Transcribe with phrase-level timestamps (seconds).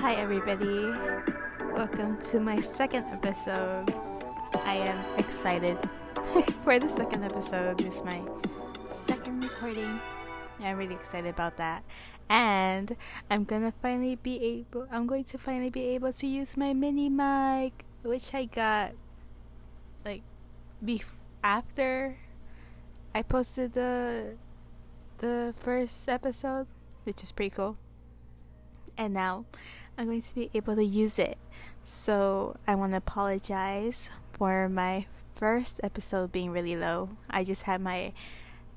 [0.00, 0.86] Hi, everybody.
[1.74, 3.92] Welcome to my second episode.
[4.54, 5.76] I am excited
[6.62, 7.78] for the second episode.
[7.78, 8.22] This is my
[9.06, 10.00] second recording.
[10.60, 11.82] I'm really excited about that.
[12.28, 12.94] And
[13.28, 17.08] I'm gonna finally be able I'm going to finally be able to use my mini
[17.08, 18.92] mic which I got
[20.04, 20.22] like
[20.84, 22.16] bef- after
[23.12, 24.36] I posted the
[25.18, 26.68] the first episode,
[27.02, 27.76] which is pretty cool.
[28.96, 29.44] And now
[29.98, 31.38] I'm going to be able to use it.
[31.82, 37.10] So I want to apologize for my first episode being really low.
[37.28, 38.12] I just had my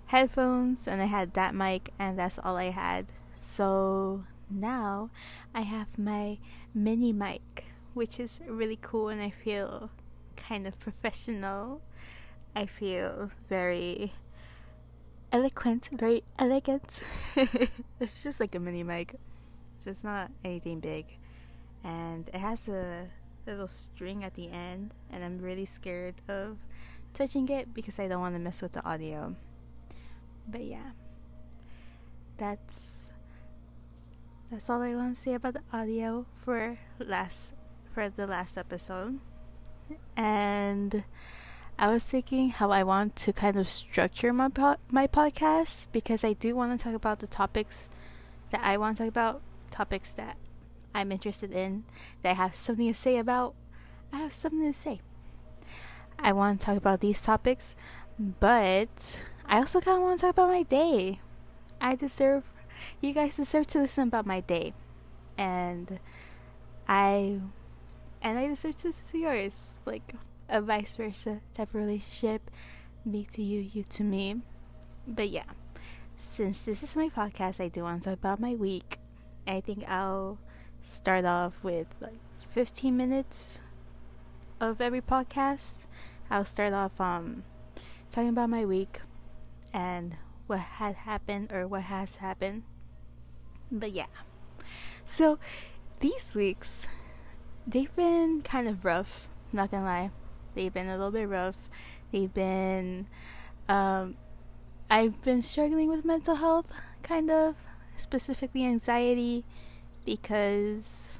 [0.07, 3.05] headphones and I had that mic, and that's all I had.
[3.39, 5.11] So now
[5.53, 6.39] I have my
[6.73, 9.91] mini mic, which is really cool, and I feel
[10.35, 11.81] kind of professional.
[12.55, 14.13] I feel very
[15.31, 17.03] eloquent, very elegant.
[17.99, 19.15] it's just like a mini mic.
[19.81, 21.05] So it's not anything big.
[21.83, 23.07] And it has a
[23.47, 26.57] little string at the end, and I'm really scared of
[27.15, 29.35] touching it because I don't want to mess with the audio.
[30.47, 30.91] But yeah.
[32.37, 33.09] That's
[34.51, 37.53] that's all I want to say about the audio for last
[37.93, 39.19] for the last episode.
[40.15, 41.03] And
[41.79, 46.23] I was thinking how I want to kind of structure my po- my podcast because
[46.23, 47.89] I do want to talk about the topics
[48.51, 49.41] that I want to talk about,
[49.71, 50.37] topics that
[50.93, 51.83] I'm interested in,
[52.21, 53.55] that I have something to say about.
[54.13, 55.01] I have something to say.
[56.19, 57.75] I want to talk about these topics,
[58.19, 61.19] but I also kind of want to talk about my day.
[61.79, 62.43] I deserve,
[62.99, 64.73] you guys deserve to listen about my day,
[65.37, 65.99] and
[66.87, 67.39] I,
[68.21, 69.71] and I deserve to listen to yours.
[69.85, 70.13] Like
[70.47, 72.51] a vice versa type of relationship,
[73.03, 74.41] me to you, you to me.
[75.07, 75.49] But yeah,
[76.17, 79.00] since this is my podcast, I do want to talk about my week.
[79.47, 80.37] I think I'll
[80.81, 83.59] start off with like 15 minutes
[84.59, 85.85] of every podcast.
[86.29, 87.43] I'll start off um
[88.09, 88.99] talking about my week
[89.73, 90.15] and
[90.47, 92.63] what had happened or what has happened.
[93.71, 94.07] But yeah.
[95.05, 95.39] So
[95.99, 96.87] these weeks
[97.65, 100.11] they've been kind of rough, not gonna lie.
[100.55, 101.57] They've been a little bit rough.
[102.11, 103.07] They've been,
[103.69, 104.15] um,
[104.89, 107.55] I've been struggling with mental health, kind of,
[108.01, 109.45] specifically anxiety,
[110.05, 111.19] because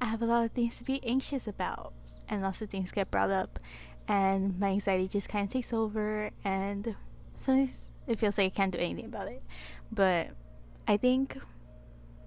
[0.00, 1.92] I have a lot of things to be anxious about,
[2.28, 3.58] and lots of things get brought up,
[4.08, 6.96] and my anxiety just kind of takes over, and
[7.38, 9.42] sometimes it feels like I can't do anything about it.
[9.92, 10.28] But
[10.88, 11.38] I think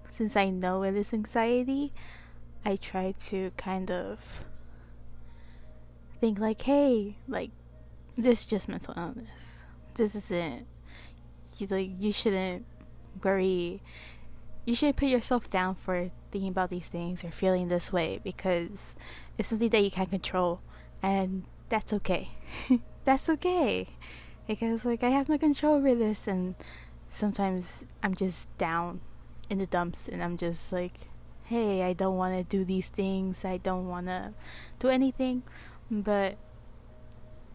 [0.08, 1.92] since I know it is anxiety,
[2.64, 4.40] I try to kind of
[6.20, 7.50] think like, hey, like
[8.16, 9.66] this is just mental illness.
[9.94, 10.66] This isn't
[11.58, 12.66] you like you shouldn't
[13.22, 13.82] worry
[14.66, 18.96] you shouldn't put yourself down for thinking about these things or feeling this way because
[19.38, 20.60] it's something that you can't control
[21.02, 22.30] and that's okay.
[23.04, 23.88] that's okay.
[24.48, 26.56] Because like I have no control over this and
[27.08, 29.00] sometimes I'm just down
[29.48, 30.94] in the dumps and I'm just like,
[31.44, 33.44] hey, I don't want to do these things.
[33.44, 34.34] I don't want to
[34.80, 35.44] do anything
[35.90, 36.36] but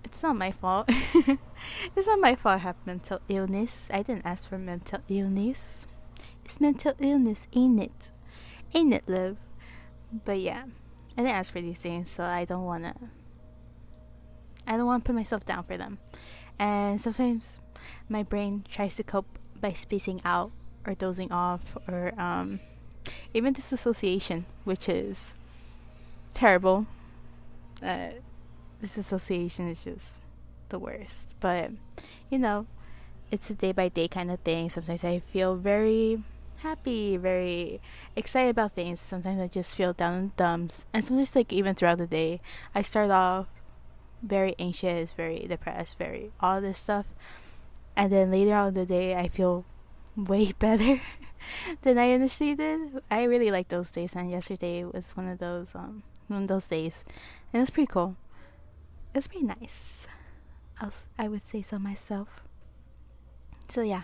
[0.04, 0.88] it's not my fault.
[1.96, 3.88] it's not my fault I have mental illness.
[3.92, 5.88] I didn't ask for mental illness.
[6.46, 8.12] It's mental illness, ain't it?
[8.74, 9.38] Ain't it, love?
[10.26, 10.66] But yeah,
[11.18, 12.96] I didn't ask for these things, so I don't wanna.
[14.68, 15.98] I don't want to put myself down for them.
[16.60, 17.60] And sometimes
[18.08, 20.52] my brain tries to cope by spacing out
[20.86, 22.60] or dozing off or um,
[23.34, 25.34] even disassociation, which is
[26.34, 26.86] terrible
[27.82, 28.10] uh,
[28.82, 30.22] disassociation is just
[30.70, 31.36] the worst.
[31.40, 31.72] But
[32.30, 32.66] you know,
[33.30, 34.70] it's a day by day kind of thing.
[34.70, 36.24] Sometimes I feel very
[36.58, 37.82] happy, very
[38.16, 39.00] excited about things.
[39.00, 42.42] Sometimes I just feel down in dumps, and sometimes like even throughout the day,
[42.76, 43.48] I start off
[44.22, 47.06] very anxious, very depressed, very all this stuff,
[47.96, 49.66] and then later on the day, I feel
[50.16, 51.02] way better
[51.82, 53.02] than I initially did.
[53.10, 56.66] I really like those days, and yesterday was one of those um one of those
[56.66, 57.04] days
[57.52, 58.16] and it was pretty cool.
[59.14, 60.08] It was pretty nice.
[60.80, 62.44] I I would say so myself.
[63.68, 64.04] So yeah,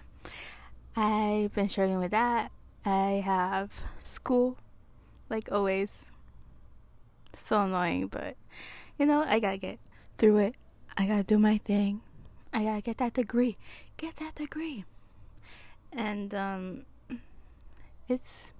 [0.96, 2.52] I've been struggling with that.
[2.86, 4.58] I have school,
[5.30, 6.12] like always.
[7.34, 8.36] So annoying, but
[8.98, 9.80] you know, I gotta get
[10.18, 10.56] through it.
[10.98, 12.02] I gotta do my thing.
[12.52, 13.56] I gotta get that degree.
[13.96, 14.84] Get that degree.
[15.94, 16.86] And um
[18.10, 18.54] it's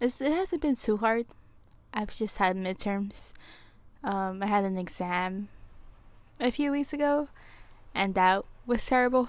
[0.00, 1.26] it's it hasn't been too hard.
[1.92, 3.34] I've just had midterms
[4.04, 5.48] um, I had an exam
[6.40, 7.28] a few weeks ago,
[7.94, 9.28] and that was terrible.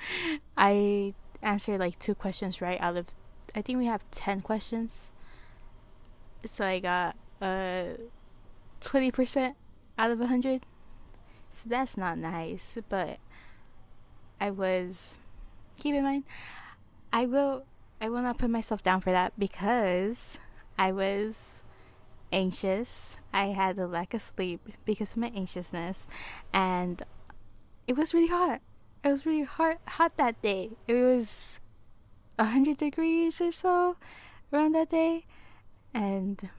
[0.56, 3.06] I answered like two questions right out of,
[3.54, 5.10] I think we have 10 questions.
[6.44, 7.96] so I got uh
[8.82, 9.54] 20%
[9.98, 10.62] out of 100.
[11.50, 13.18] So that's not nice, but
[14.40, 15.18] I was
[15.78, 16.24] keep in mind
[17.12, 17.64] I will
[18.00, 20.38] I will not put myself down for that because
[20.78, 21.62] I was
[22.32, 23.18] anxious.
[23.32, 26.06] I had a lack of sleep because of my anxiousness
[26.52, 27.02] and
[27.86, 28.60] it was really hot.
[29.04, 30.70] It was really hot hot that day.
[30.86, 31.60] It was
[32.36, 33.96] 100 degrees or so
[34.52, 35.24] around that day
[35.92, 36.50] and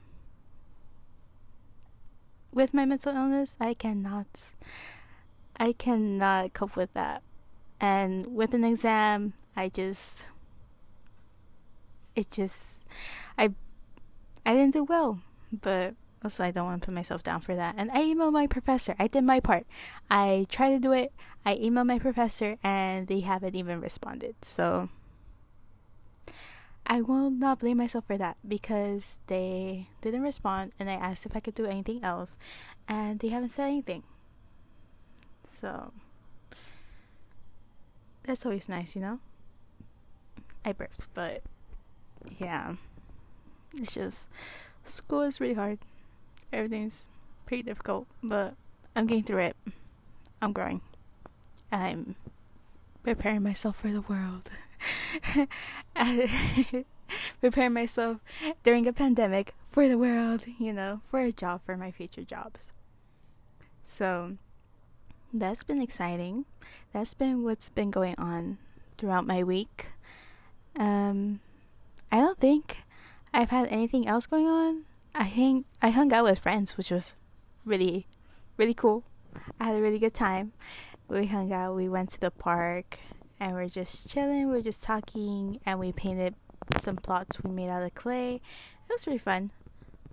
[2.52, 4.54] with my mental illness, I cannot
[5.58, 7.22] I cannot cope with that.
[7.80, 10.28] And with an exam, I just
[12.14, 12.82] it just
[13.38, 13.50] I
[14.44, 15.20] I didn't do well,
[15.52, 15.94] but
[16.24, 17.74] also I don't want to put myself down for that.
[17.76, 18.94] And I emailed my professor.
[18.98, 19.66] I did my part.
[20.10, 21.12] I tried to do it.
[21.44, 24.36] I emailed my professor and they haven't even responded.
[24.42, 24.88] So
[26.86, 31.36] I will not blame myself for that because they didn't respond and I asked if
[31.36, 32.38] I could do anything else
[32.88, 34.02] and they haven't said anything.
[35.44, 35.92] So
[38.22, 39.18] that's always nice, you know?
[40.64, 41.42] I burped, but
[42.38, 42.76] yeah.
[43.74, 44.28] It's just
[44.84, 45.78] school is really hard.
[46.52, 47.06] Everything's
[47.46, 48.54] pretty difficult, but
[48.94, 49.56] I'm getting through it.
[50.40, 50.80] I'm growing.
[51.70, 52.16] I'm
[53.02, 54.50] preparing myself for the world.
[57.40, 58.18] preparing myself
[58.62, 62.72] during a pandemic for the world, you know, for a job, for my future jobs.
[63.84, 64.36] So
[65.32, 66.44] that's been exciting.
[66.92, 68.58] That's been what's been going on
[68.98, 69.86] throughout my week.
[70.76, 71.40] Um,
[72.10, 72.78] I don't think
[73.34, 74.84] I've had anything else going on.
[75.14, 77.16] I hang I hung out with friends, which was
[77.64, 78.06] really,
[78.56, 79.04] really cool.
[79.58, 80.52] I had a really good time.
[81.08, 81.74] We hung out.
[81.74, 82.98] We went to the park
[83.40, 84.48] and we're just chilling.
[84.50, 86.34] We're just talking, and we painted
[86.78, 88.36] some plots we made out of clay.
[88.36, 89.50] It was really fun.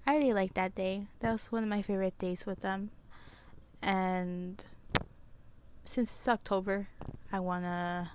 [0.08, 1.08] I really liked that day.
[1.20, 2.90] That was one of my favorite days with them.
[3.82, 4.64] And
[5.84, 6.88] since it's October,
[7.32, 8.12] I wanna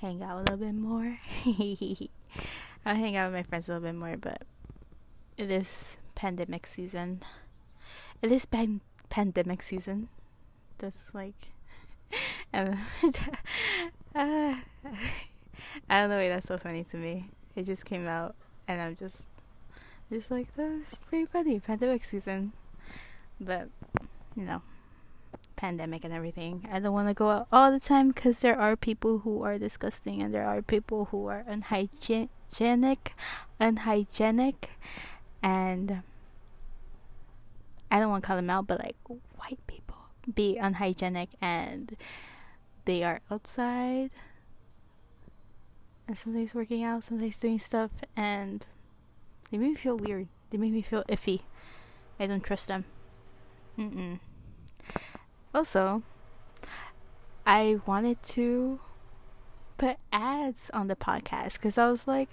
[0.00, 1.18] hang out a little bit more.
[2.84, 4.42] I'll hang out with my friends a little bit more, but
[5.36, 7.20] it is pandemic season.
[8.22, 10.08] It is pan- pandemic season.
[10.78, 11.52] That's like
[12.54, 12.74] uh,
[14.14, 17.28] I don't know why that's so funny to me.
[17.54, 18.34] It just came out,
[18.66, 19.24] and I'm just,
[20.10, 21.60] just like that's pretty funny.
[21.60, 22.52] Pandemic season,
[23.40, 23.68] but
[24.36, 24.62] you know,
[25.56, 26.68] pandemic and everything.
[26.72, 29.58] I don't want to go out all the time because there are people who are
[29.58, 32.30] disgusting, and there are people who are unhygienic,
[33.58, 34.70] unhygienic,
[35.42, 36.02] and
[37.90, 38.96] I don't want to call them out, but like
[39.36, 39.96] white people
[40.34, 41.96] be unhygienic and
[42.84, 44.10] they are outside
[46.06, 48.66] and sometimes working out, sometimes doing stuff, and
[49.50, 50.26] they make me feel weird.
[50.50, 51.42] They make me feel iffy.
[52.18, 52.84] I don't trust them.
[53.78, 54.18] Mm-mm.
[55.54, 56.02] Also,
[57.46, 58.80] I wanted to
[59.80, 62.28] put ads on the podcast because I was like,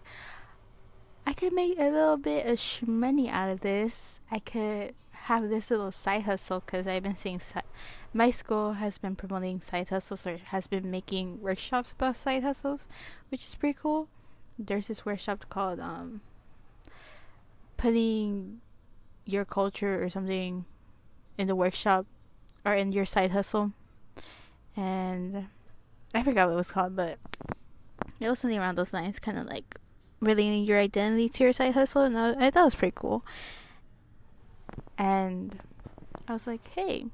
[1.26, 4.20] I could make a little bit of money out of this.
[4.30, 7.62] I could have this little side hustle because I've been seeing si-
[8.14, 12.90] my school has been promoting side hustles or has been making workshops about side hustles,
[13.30, 14.10] which is pretty cool.
[14.60, 16.20] There's this workshop called um,
[17.78, 18.60] putting
[19.26, 20.66] your culture or something
[21.38, 22.08] in the workshop
[22.66, 23.72] or in your side hustle,
[24.76, 25.48] and
[26.14, 27.18] I forgot what it was called, but
[28.20, 29.76] it was something around those lines, kind of like
[30.20, 33.26] relating your identity to your side hustle, and I, I thought it was pretty cool.
[34.98, 35.60] And
[36.28, 37.06] I was like, hey,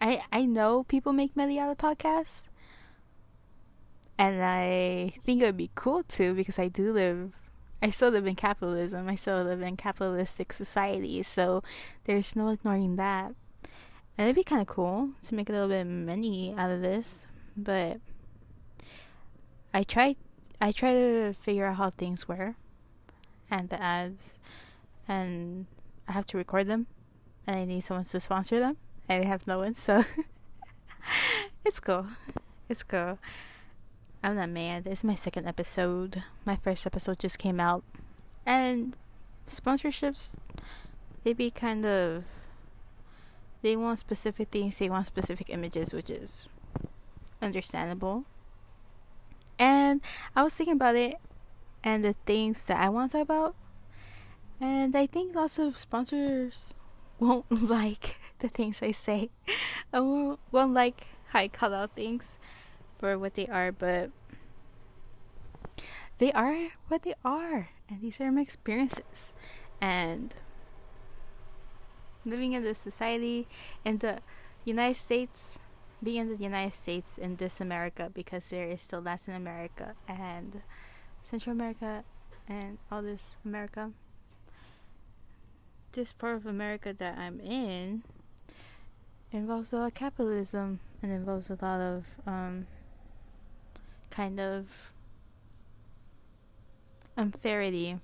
[0.00, 2.44] I I know people make money out of podcasts.
[4.18, 7.32] And I think it would be cool too because I do live
[7.82, 9.08] I still live in capitalism.
[9.08, 11.64] I still live in capitalistic society, so
[12.04, 13.34] there's no ignoring that.
[14.16, 16.82] And it'd be kind of cool to make a little bit of money out of
[16.82, 18.00] this, but
[19.74, 20.16] I try
[20.60, 22.54] I try to figure out how things work
[23.50, 24.38] and the ads
[25.08, 25.66] and
[26.08, 26.86] I have to record them
[27.46, 28.76] and I need someone to sponsor them.
[29.08, 30.04] And I have no one, so
[31.64, 32.06] it's cool.
[32.68, 33.18] It's cool.
[34.22, 34.86] I'm not mad.
[34.86, 36.22] It's my second episode.
[36.44, 37.82] My first episode just came out.
[38.46, 38.96] And
[39.48, 40.36] sponsorships,
[41.24, 42.24] they be kind of.
[43.62, 46.48] They want specific things, they want specific images, which is
[47.42, 48.24] understandable.
[49.58, 50.00] And
[50.34, 51.16] I was thinking about it
[51.84, 53.54] and the things that I want to talk about.
[54.60, 56.74] And I think lots of sponsors
[57.18, 59.30] won't like the things I say.
[59.92, 62.38] I won't, won't like how I call out things
[62.98, 64.10] for what they are, but
[66.18, 67.70] they are what they are.
[67.88, 69.32] And these are my experiences.
[69.80, 70.34] and
[72.24, 73.46] living in this society
[73.84, 74.18] in the
[74.64, 75.58] United States,
[76.02, 80.62] being in the United States in this America because there is still Latin America and
[81.22, 82.04] Central America
[82.48, 83.92] and all this America.
[85.92, 88.02] This part of America that I'm in
[89.30, 92.66] involves a lot of capitalism and involves a lot of um,
[94.10, 94.92] kind of
[97.16, 97.98] unfairity,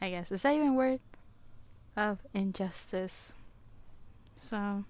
[0.00, 0.32] I guess.
[0.32, 1.00] Is that even a word?
[1.96, 3.34] Of injustice.
[4.36, 4.84] So,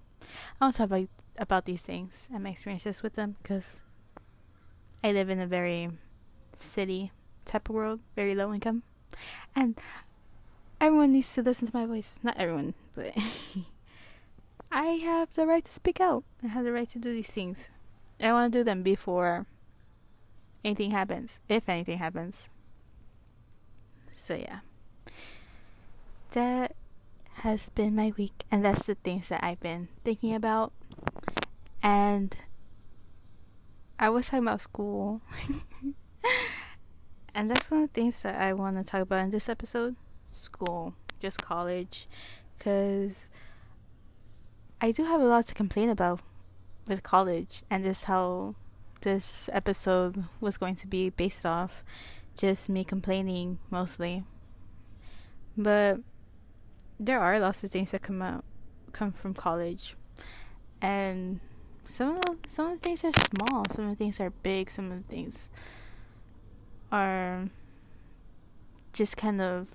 [0.60, 3.82] I want to talk about, about these things and my experiences with them because
[5.02, 5.90] I live in a very
[6.56, 7.12] city
[7.44, 8.82] type of world, very low income.
[9.54, 9.78] And
[10.80, 12.18] everyone needs to listen to my voice.
[12.22, 13.16] Not everyone, but
[14.72, 16.24] I have the right to speak out.
[16.42, 17.70] I have the right to do these things.
[18.20, 19.46] I want to do them before
[20.64, 22.48] anything happens, if anything happens.
[24.14, 24.60] So, yeah.
[26.32, 26.74] That
[27.42, 30.72] has been my week, and that's the things that I've been thinking about.
[31.82, 32.36] And
[33.98, 35.20] I was talking about school.
[37.34, 39.96] and that's one of the things that I want to talk about in this episode
[40.30, 42.08] school, just college.
[42.56, 43.30] Because
[44.80, 46.20] I do have a lot to complain about
[46.88, 48.54] with college, and this how
[49.00, 51.84] this episode was going to be based off
[52.36, 54.24] just me complaining mostly.
[55.56, 56.00] But
[56.98, 58.44] there are lots of things that come out
[58.92, 59.96] come from college.
[60.80, 61.40] And
[61.86, 64.70] some of the, some of the things are small, some of the things are big,
[64.70, 65.50] some of the things
[66.92, 67.48] are
[68.92, 69.68] just kind of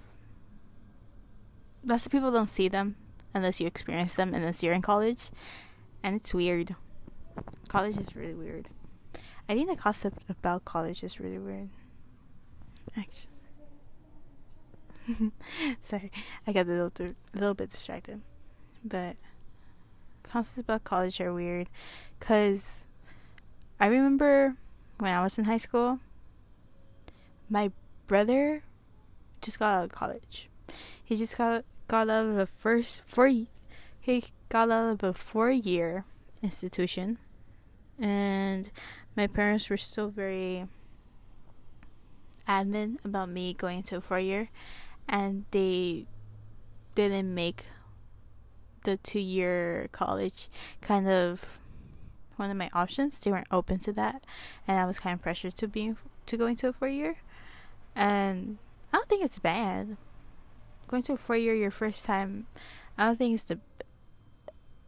[1.86, 2.96] lots of people don't see them
[3.34, 5.30] unless you experience them unless you're in college.
[6.02, 6.76] And it's weird.
[7.68, 8.70] College is really weird.
[9.50, 11.70] I think the concept about college is really weird
[12.98, 13.39] actually
[15.82, 16.12] sorry
[16.46, 18.22] i got a little, a little bit distracted
[18.84, 19.16] but
[20.24, 21.68] concepts about college are weird
[22.20, 22.88] because
[23.80, 24.56] i remember
[25.00, 26.00] when i was in high school
[27.50, 27.72] my
[28.08, 28.64] brother
[29.42, 30.50] just got out of college.
[31.04, 33.28] He just got got out of the first four.
[33.28, 36.06] He got out of a four year
[36.44, 37.18] institution,
[37.98, 38.70] and
[39.16, 40.66] my parents were still very
[42.48, 44.50] adamant about me going to a four year,
[45.10, 46.06] and they
[46.94, 47.66] didn't make
[48.84, 50.50] the two year college
[50.82, 51.60] kind of
[52.38, 53.20] one of my options.
[53.20, 54.24] They weren't open to that,
[54.68, 55.96] and I was kind of pressured to be
[56.28, 57.18] to go into a four year.
[57.96, 58.60] And
[58.94, 59.98] I don't think it's bad.
[60.88, 62.48] Going to a four year your first time,
[62.98, 63.60] I don't think it's the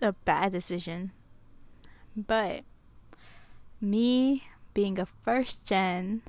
[0.01, 1.11] a bad decision.
[2.15, 2.63] But
[3.79, 6.21] me being a first gen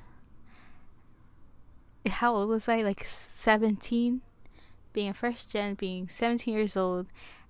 [2.07, 2.81] how old was I?
[2.81, 4.21] Like 17?
[4.91, 7.07] Being a first gen, being 17 years old,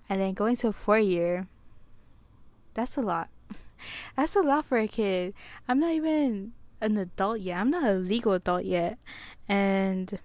[0.08, 1.46] and then going to a four year.
[2.74, 3.28] That's a lot.
[4.16, 5.34] That's a lot for a kid.
[5.68, 7.58] I'm not even an adult yet.
[7.58, 8.98] I'm not a legal adult yet.
[9.48, 10.18] And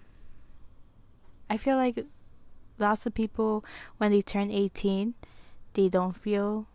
[1.48, 2.04] I feel like
[2.78, 3.64] lots of people,
[3.98, 5.14] when they turn 18,
[5.74, 6.66] they don't feel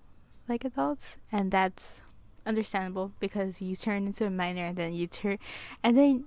[0.47, 1.19] like adults.
[1.31, 2.03] And that's
[2.45, 5.39] understandable because you turn into a minor and then you turn,
[5.83, 6.25] and then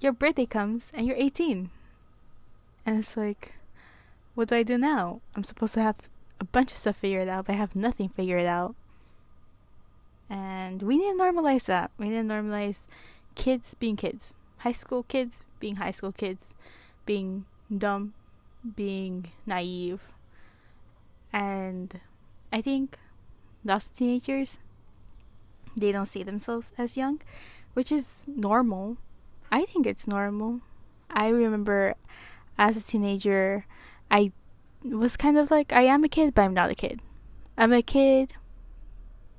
[0.00, 1.70] your birthday comes and you're 18.
[2.86, 3.54] And it's like,
[4.34, 5.20] what do I do now?
[5.36, 5.96] I'm supposed to have
[6.40, 8.74] a bunch of stuff figured out, but I have nothing figured out.
[10.30, 11.90] And we need to normalize that.
[11.98, 12.86] We need to normalize
[13.34, 16.54] kids being kids, high school kids being high school kids,
[17.04, 17.44] being
[17.76, 18.14] dumb,
[18.76, 20.00] being naive.
[21.32, 22.00] And
[22.52, 22.98] I think
[23.66, 24.58] of teenagers
[25.76, 27.20] they don't see themselves as young,
[27.74, 28.96] which is normal.
[29.50, 30.60] I think it's normal.
[31.10, 31.94] I remember
[32.58, 33.66] as a teenager,
[34.10, 34.32] I
[34.84, 37.00] was kind of like I am a kid, but I'm not a kid.
[37.56, 38.34] I'm a kid,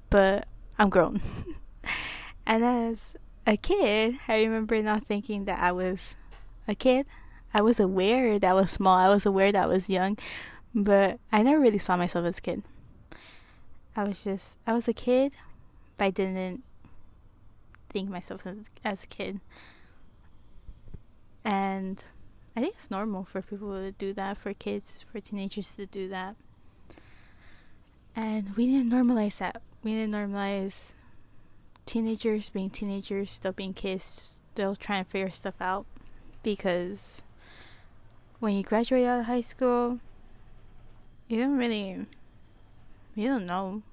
[0.10, 0.48] but
[0.78, 1.22] I'm grown.
[2.46, 6.16] and as a kid, I remember not thinking that I was
[6.68, 7.06] a kid.
[7.54, 8.98] I was aware that I was small.
[8.98, 10.18] I was aware that I was young,
[10.74, 12.64] but I never really saw myself as a kid.
[13.96, 15.34] I was just I was a kid,
[15.98, 16.64] but I didn't
[17.90, 19.40] think myself as as a kid.
[21.44, 22.04] And
[22.56, 26.10] I think it's normal for people to do that, for kids, for teenagers to do
[26.10, 26.36] that.
[28.16, 29.62] And we need to normalize that.
[29.84, 30.96] We need to normalize
[31.86, 35.86] teenagers being teenagers, still being kids, still trying to figure stuff out.
[36.44, 37.24] Because
[38.40, 40.00] when you graduate out of high school,
[41.28, 42.06] you don't really,
[43.16, 43.84] you don't know,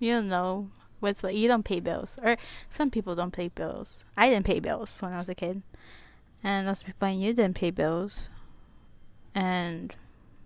[0.00, 1.36] you don't know what's like.
[1.36, 2.36] You don't pay bills, or
[2.68, 4.04] some people don't pay bills.
[4.16, 5.62] I didn't pay bills when I was a kid,
[6.42, 8.30] and lots of people I knew didn't pay bills,
[9.34, 9.94] and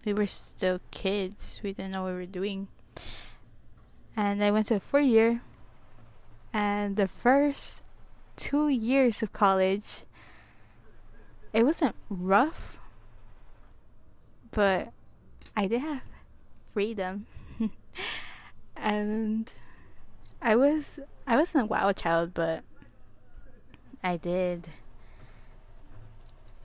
[0.05, 1.61] we were still kids.
[1.63, 2.69] We didn't know what we were doing.
[4.17, 5.43] And I went to a four year.
[6.53, 7.83] And the first
[8.37, 10.03] two years of college,
[11.53, 12.79] it wasn't rough,
[14.51, 14.93] but
[15.57, 16.03] I did have
[16.75, 17.27] freedom.
[18.77, 19.51] and
[20.43, 22.65] I was I wasn't a wild child, but
[24.05, 24.69] I did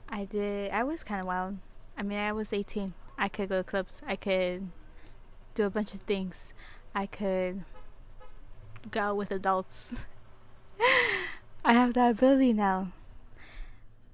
[0.08, 1.58] I did I was kind of wild.
[1.96, 2.94] I mean, I was 18.
[3.18, 4.00] I could go to clubs.
[4.06, 4.68] I could
[5.54, 6.54] do a bunch of things.
[6.94, 7.64] I could
[8.90, 10.06] go out with adults.
[11.64, 12.92] I have that ability now.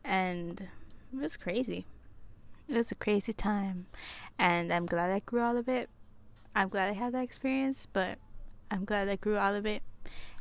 [0.02, 0.68] And
[1.12, 1.86] it was crazy.
[2.68, 3.86] It was a crazy time.
[4.38, 5.90] And I'm glad I grew out of it.
[6.56, 8.18] I'm glad I had that experience, but
[8.70, 9.82] I'm glad I grew out of it.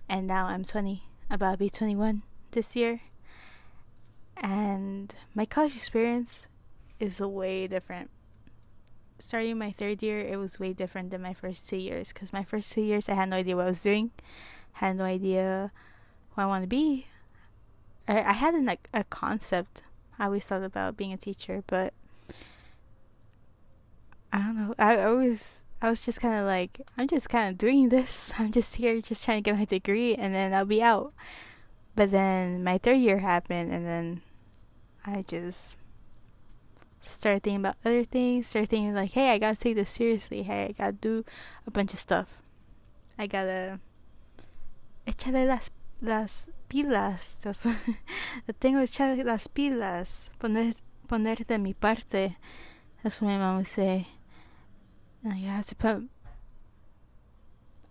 [0.08, 3.02] And now I'm 20, about to be 21 this year.
[4.38, 6.48] And my college experience
[7.00, 8.10] is way different.
[9.20, 12.44] Starting my third year, it was way different than my first two years because my
[12.44, 14.12] first two years I had no idea what I was doing,
[14.74, 15.72] had no idea
[16.32, 17.08] who I want to be.
[18.08, 19.84] I, I had an, like a concept.
[20.20, 21.94] I always thought about being a teacher, but
[24.32, 24.76] I don't know.
[24.80, 28.34] I always I was just kind of like I'm just kind of doing this.
[28.40, 31.14] I'm just here, just trying to get my degree, and then I'll be out.
[31.96, 34.22] But then my third year happened, and then
[35.06, 35.78] I just
[37.02, 38.48] started thinking about other things.
[38.48, 40.44] Started thinking like, hey, I gotta take this seriously.
[40.44, 41.24] Hey, I gotta do
[41.68, 42.42] a bunch of stuff.
[43.18, 43.80] I gotta
[45.06, 45.70] echarle las
[46.02, 47.36] las pilas.
[47.42, 47.76] That's what
[48.60, 50.30] tengo que echar las pilas.
[50.40, 50.76] Poner
[51.08, 52.36] poner de mi parte.
[53.04, 54.08] That's what my mom would say.
[55.24, 56.04] And you have to put.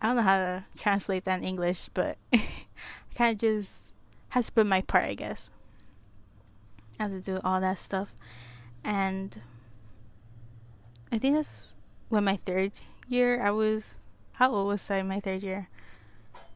[0.01, 2.43] I don't know how to translate that in English, but I
[3.15, 3.92] kind of just
[4.33, 5.51] has put my part, I guess.
[6.99, 8.15] I have to do all that stuff,
[8.83, 9.43] and
[11.11, 11.75] I think that's
[12.09, 12.73] when my third
[13.09, 13.43] year.
[13.43, 13.99] I was
[14.37, 15.03] how old was I?
[15.03, 15.69] My third year.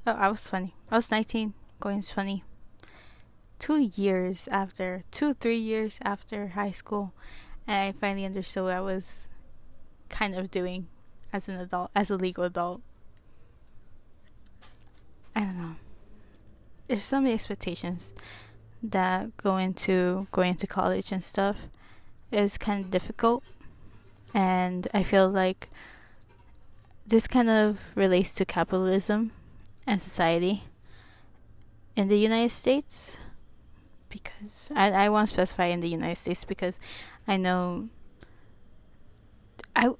[0.06, 0.74] Oh, I was twenty.
[0.90, 2.44] I was nineteen, going twenty.
[3.58, 7.12] Two years after, two three years after high school,
[7.66, 9.28] and I finally understood what I was
[10.08, 10.88] kind of doing
[11.30, 12.80] as an adult, as a legal adult.
[15.34, 15.76] I don't know
[16.88, 18.14] there's so many expectations
[18.82, 21.68] that go into going into college and stuff.
[22.32, 23.44] Is kind of difficult
[24.36, 25.70] and i feel like
[27.06, 29.32] this kind of relates to capitalism
[29.86, 30.64] and society
[31.96, 33.18] in the united states
[34.10, 36.78] because i, I want to specify in the united states because
[37.26, 37.88] i know
[39.74, 39.90] i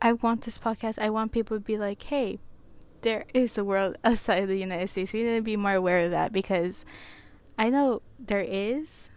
[0.00, 0.98] i want this podcast.
[0.98, 2.38] I want people to be like hey
[3.02, 5.12] there is a world outside of the United States.
[5.12, 6.84] We need to be more aware of that because
[7.58, 9.10] I know there is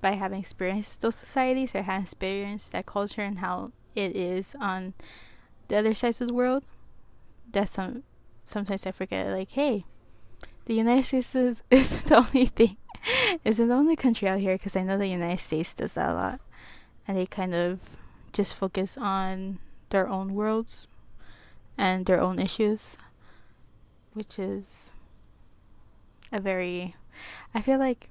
[0.00, 4.94] by having experienced those societies or having experienced that culture and how it is on
[5.68, 6.64] the other sides of the world.
[7.50, 8.04] That's some
[8.44, 9.84] sometimes I forget like, hey,
[10.66, 12.76] the United States is, is the only thing
[13.44, 16.14] isn't the only country out here because I know the United States does that a
[16.14, 16.40] lot.
[17.06, 17.80] And they kind of
[18.32, 19.58] just focus on
[19.90, 20.88] their own worlds
[21.78, 22.98] and their own issues,
[24.12, 24.92] which is
[26.32, 26.96] a very,
[27.54, 28.10] I feel like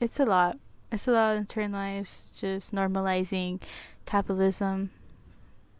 [0.00, 0.58] it's a lot.
[0.92, 3.60] It's a lot internalized, just normalizing
[4.06, 4.90] capitalism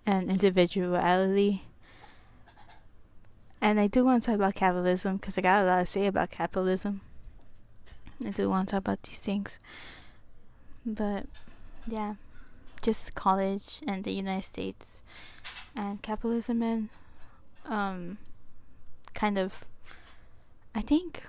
[0.05, 1.65] and individuality.
[3.61, 6.07] And I do want to talk about capitalism because I got a lot to say
[6.07, 7.01] about capitalism.
[8.25, 9.61] I do want to talk about these things.
[10.85, 11.27] But
[11.87, 12.15] yeah
[12.85, 15.03] just college and the United States.
[15.75, 16.89] And capitalism and
[17.65, 18.19] um
[19.15, 19.65] kind of
[20.75, 21.25] I think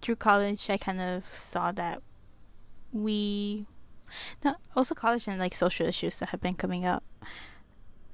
[0.00, 2.02] through college I kind of saw that
[2.92, 3.66] we
[4.42, 7.04] not also college and like social issues that have been coming up.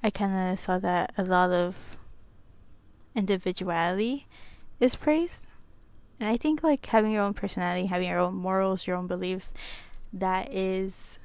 [0.03, 1.97] I kind of saw that a lot of
[3.15, 4.27] individuality
[4.79, 5.47] is praised.
[6.19, 9.53] And I think like having your own personality having your own morals your own beliefs
[10.15, 11.19] that is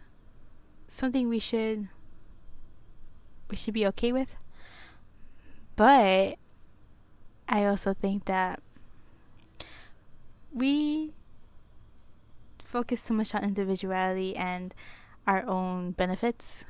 [0.88, 1.88] something we should
[3.48, 4.37] we should be okay with.
[5.76, 6.37] But
[7.48, 8.61] I also think that
[10.53, 11.14] we
[12.59, 14.74] focus too much on individuality and
[15.26, 16.64] our own benefits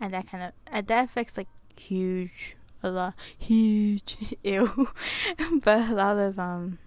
[0.00, 4.88] and that kind of and that affects like huge a lot huge ew
[5.62, 6.78] but a lot of um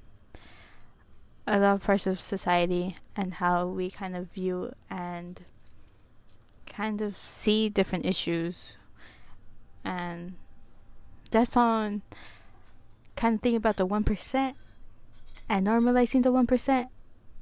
[1.45, 5.41] a lot of parts of society and how we kind of view and
[6.65, 8.77] kind of see different issues
[9.83, 10.33] and
[11.31, 12.01] that's on
[13.15, 14.53] kind of thinking about the 1%
[15.49, 16.87] and normalizing the 1%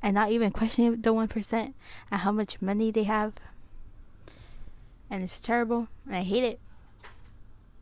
[0.02, 3.34] and not even questioning the 1% and how much money they have.
[5.10, 6.60] And it's terrible, and I hate it.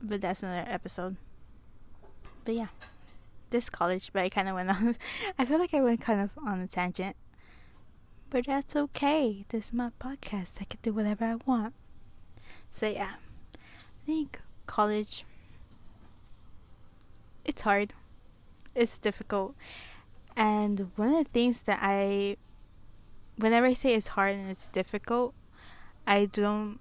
[0.01, 1.15] But that's another episode.
[2.43, 2.67] But yeah,
[3.49, 4.95] this college, but I kind of went on.
[5.39, 7.15] I feel like I went kind of on a tangent.
[8.29, 9.45] But that's okay.
[9.49, 10.61] This is my podcast.
[10.61, 11.73] I can do whatever I want.
[12.69, 13.13] So yeah,
[13.55, 15.25] I think college.
[17.43, 17.93] It's hard.
[18.75, 19.55] It's difficult.
[20.35, 22.37] And one of the things that I,
[23.37, 25.33] whenever I say it's hard and it's difficult,
[26.05, 26.79] I don't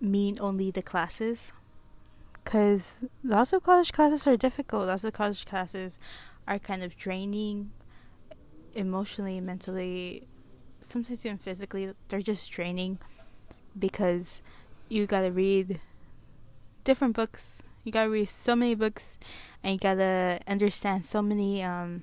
[0.00, 1.52] mean only the classes.
[2.48, 4.86] Because lots of college classes are difficult.
[4.86, 5.98] Lots of college classes
[6.46, 7.72] are kind of draining
[8.72, 10.26] emotionally, mentally,
[10.80, 11.92] sometimes even physically.
[12.08, 13.00] They're just draining
[13.78, 14.40] because
[14.88, 15.78] you gotta read
[16.84, 17.62] different books.
[17.84, 19.18] You gotta read so many books,
[19.62, 22.02] and you gotta understand so many um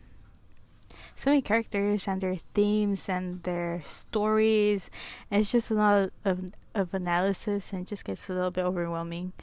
[1.16, 4.92] so many characters and their themes and their stories.
[5.32, 8.64] And it's just a lot of of analysis, and it just gets a little bit
[8.64, 9.34] overwhelming.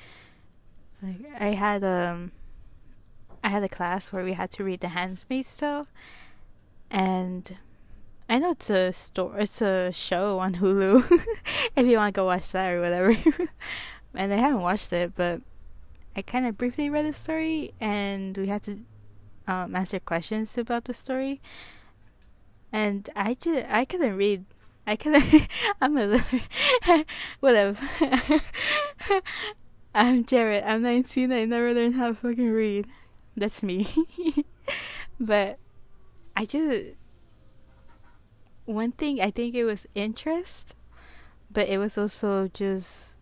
[1.03, 2.31] Like I had um
[3.43, 5.87] I had a class where we had to read The Handmaid's Tale,
[6.91, 7.59] and
[8.29, 11.03] I know it's a store, it's a show on Hulu.
[11.77, 13.11] if you want to go watch that or whatever.
[14.15, 15.41] and I haven't watched it, but
[16.15, 18.79] I kind of briefly read the story, and we had to
[19.49, 21.41] um, answer questions about the story.
[22.73, 24.45] And I just I couldn't read.
[24.87, 25.49] I couldn't.
[25.81, 27.05] I'm a little
[27.41, 27.77] whatever.
[29.95, 30.65] I'm Jared.
[30.65, 31.33] I'm 19.
[31.33, 32.87] I never learned how to fucking read.
[33.37, 33.87] That's me.
[35.21, 35.59] but
[36.35, 36.97] I just
[38.65, 40.75] one thing I think it was interest,
[41.51, 43.17] but it was also just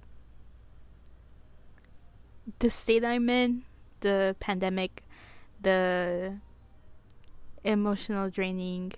[2.58, 3.62] the state I'm in,
[4.00, 5.02] the pandemic,
[5.60, 6.38] the
[7.64, 8.92] emotional draining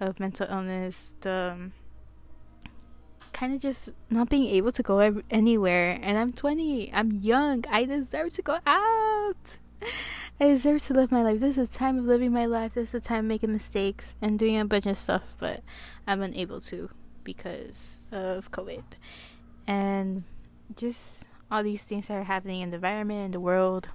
[0.00, 1.72] of mental illness, the um,
[3.32, 5.98] kind of just not being able to go anywhere.
[6.02, 9.58] And I'm 20, I'm young, I deserve to go out.
[10.40, 11.40] I deserve to live my life.
[11.40, 12.74] This is the time of living my life.
[12.74, 15.62] This is the time of making mistakes and doing a bunch of stuff, but
[16.06, 16.90] I'm unable to
[17.24, 18.82] because of COVID.
[19.66, 20.24] And
[20.74, 23.88] just all these things that are happening in the environment, in the world,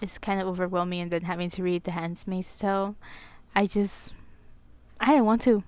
[0.00, 1.00] it's kind of overwhelming.
[1.00, 2.96] And then having to read The Handmaid's Tale,
[3.54, 4.12] I just,
[5.00, 5.64] I didn't want to.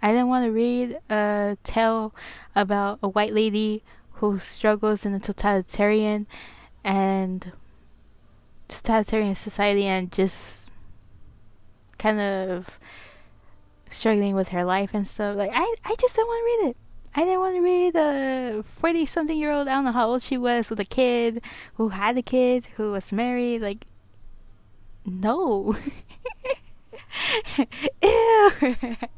[0.00, 2.14] I didn't want to read a tale
[2.54, 3.82] about a white lady
[4.12, 6.26] who struggles in a totalitarian
[6.84, 7.52] and
[8.68, 10.70] totalitarian society and just
[11.98, 12.78] kind of
[13.90, 15.36] struggling with her life and stuff.
[15.36, 16.76] Like I, I just didn't want to read it.
[17.14, 19.66] I didn't want to read a forty something year old.
[19.66, 21.42] I don't know how old she was with a kid
[21.74, 23.62] who had a kid who was married.
[23.62, 23.86] Like,
[25.04, 25.74] no.
[28.02, 28.96] Ew.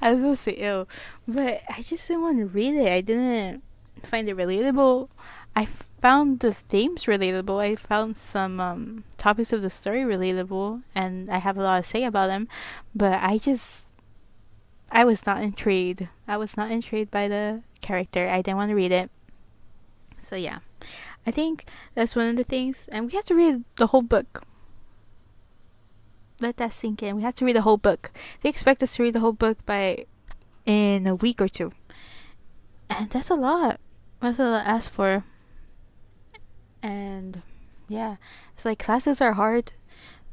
[0.00, 0.88] I was supposed to say ill,
[1.26, 2.90] but I just didn't want to read it.
[2.90, 3.62] I didn't
[4.02, 5.08] find it relatable.
[5.54, 5.66] I
[6.00, 7.60] found the themes relatable.
[7.60, 11.88] I found some um, topics of the story relatable, and I have a lot to
[11.88, 12.48] say about them.
[12.94, 13.92] But I just,
[14.90, 16.08] I was not intrigued.
[16.26, 18.28] I was not intrigued by the character.
[18.28, 19.10] I didn't want to read it.
[20.16, 20.60] So yeah,
[21.26, 22.88] I think that's one of the things.
[22.92, 24.44] And we have to read the whole book.
[26.40, 27.16] Let that sink in.
[27.16, 28.10] We have to read the whole book.
[28.40, 30.06] They expect us to read the whole book by
[30.66, 31.72] in a week or two,
[32.88, 33.80] and that's a lot.
[34.20, 35.24] That's a lot to ask for.
[36.82, 37.42] And
[37.88, 38.16] yeah.
[38.54, 39.72] It's like classes are hard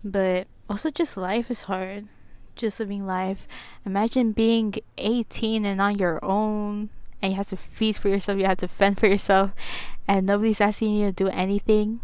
[0.03, 2.07] but also just life is hard.
[2.55, 3.47] Just living life.
[3.85, 6.89] Imagine being 18 and on your own
[7.21, 8.37] and you have to feed for yourself.
[8.37, 9.51] You have to fend for yourself.
[10.07, 11.99] And nobody's asking you to do anything.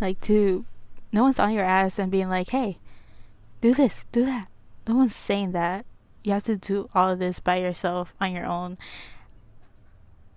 [0.00, 0.64] Like to
[1.12, 2.76] no one's on your ass and being like hey
[3.60, 4.48] do this do that
[4.86, 5.84] no one's saying that
[6.24, 8.76] you have to do all of this by yourself on your own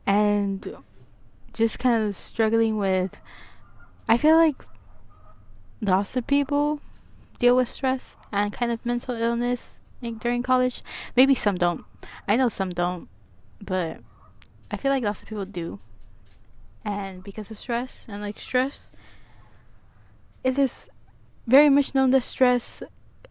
[0.05, 0.75] and
[1.53, 3.19] just kind of struggling with
[4.07, 4.55] I feel like
[5.81, 6.81] lots of people
[7.39, 9.81] deal with stress and kind of mental illness
[10.19, 10.83] during college.
[11.15, 11.85] Maybe some don't.
[12.27, 13.09] I know some don't,
[13.61, 13.99] but
[14.69, 15.79] I feel like lots of people do.
[16.83, 18.91] And because of stress and like stress,
[20.43, 20.89] it is
[21.47, 22.81] very much known that stress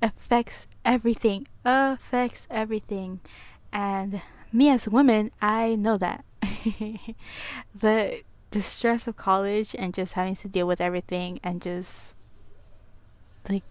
[0.03, 3.21] affects everything, affects everything.
[3.73, 6.25] And me as a woman, I know that.
[7.79, 12.15] the the stress of college and just having to deal with everything and just
[13.49, 13.63] like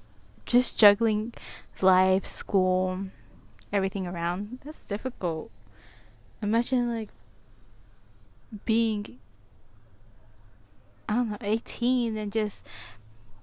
[0.46, 1.34] just juggling
[1.82, 3.06] life, school,
[3.74, 4.60] everything around.
[4.64, 5.52] That's difficult.
[6.42, 7.10] Imagine like
[8.66, 9.20] being
[11.10, 12.66] I don't know, 18 and just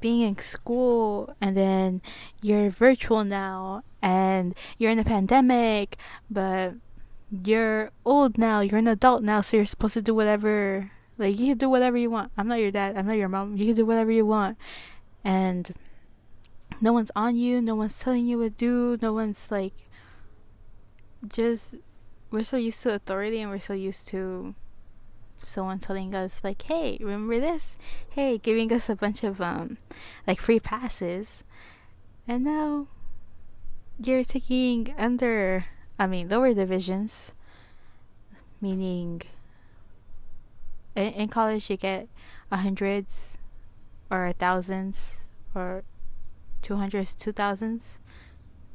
[0.00, 2.02] being in school and then
[2.42, 5.96] you're virtual now and you're in a pandemic,
[6.30, 6.74] but
[7.30, 11.48] you're old now, you're an adult now, so you're supposed to do whatever like you
[11.48, 12.30] can do whatever you want.
[12.36, 13.56] I'm not your dad, I'm not your mom.
[13.56, 14.58] You can do whatever you want.
[15.24, 15.72] And
[16.80, 19.72] no one's on you, no one's telling you what to do, no one's like
[21.26, 21.76] just
[22.30, 24.54] we're so used to authority and we're so used to
[25.46, 27.76] someone telling us like hey remember this?
[28.10, 29.78] Hey giving us a bunch of um
[30.26, 31.44] like free passes.
[32.28, 32.88] And now
[34.02, 35.64] you're taking under
[35.98, 37.32] i mean lower divisions
[38.60, 39.22] meaning
[40.94, 42.08] in, in college you get
[42.52, 43.38] hundreds
[44.10, 45.82] or thousands or
[46.62, 48.00] two hundreds two thousands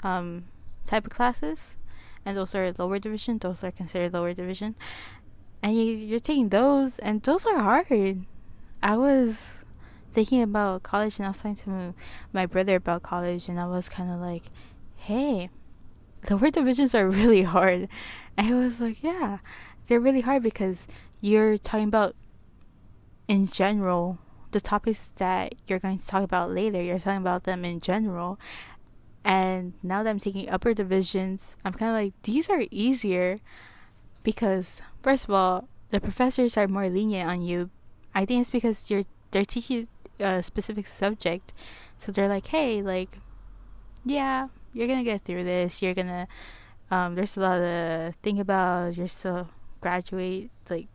[0.04, 0.46] um
[0.86, 1.78] type of classes.
[2.26, 4.76] And those are lower division those are considered lower division
[5.64, 8.26] and you, you're taking those and those are hard.
[8.82, 9.62] I was
[10.12, 11.94] thinking about college and i was talking to
[12.34, 14.44] my brother about college and i was kind of like
[14.96, 15.50] hey
[16.28, 17.88] the lower divisions are really hard.
[18.38, 19.40] And he was like yeah
[19.88, 20.88] they're really hard because
[21.20, 22.16] you're talking about
[23.28, 24.20] in general
[24.52, 26.82] the topics that you're going to talk about later.
[26.82, 28.38] You're talking about them in general.
[29.24, 33.38] And now that i'm taking upper divisions i'm kind of like these are easier
[34.24, 37.70] because first of all, the professors are more lenient on you.
[38.14, 39.88] I think it's because you're they're teaching
[40.20, 41.54] a specific subject,
[41.98, 43.18] so they're like, hey, like,
[44.06, 45.82] yeah, you're gonna get through this.
[45.82, 46.28] You're gonna
[46.92, 48.98] um, there's a lot to think about.
[48.98, 50.88] You're still graduate, like,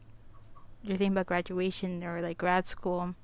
[0.83, 3.14] you're thinking about graduation or like grad school,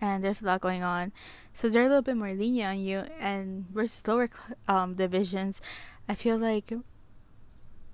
[0.00, 1.12] and there's a lot going on.
[1.52, 3.04] So they're a little bit more lenient on you.
[3.20, 4.28] And versus lower
[4.66, 5.60] um, divisions,
[6.08, 6.72] I feel like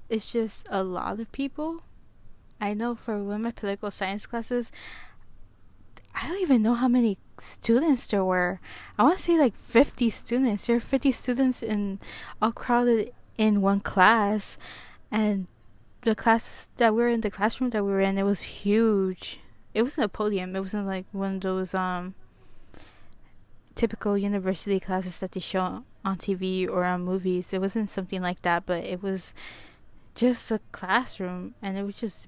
[0.08, 1.82] it's just a lot of people.
[2.60, 4.72] I know for one of my political science classes,
[6.14, 8.60] I don't even know how many students there were.
[8.98, 10.66] I want to say like 50 students.
[10.66, 12.00] There are 50 students in
[12.42, 14.58] all crowded in one class,
[15.10, 15.46] and
[16.02, 19.40] the class that we were in, the classroom that we were in, it was huge.
[19.74, 20.56] It wasn't a podium.
[20.56, 22.14] It wasn't like one of those um
[23.74, 27.52] typical university classes that they show on TV or on movies.
[27.52, 29.34] It wasn't something like that, but it was
[30.18, 32.26] just a classroom and it was just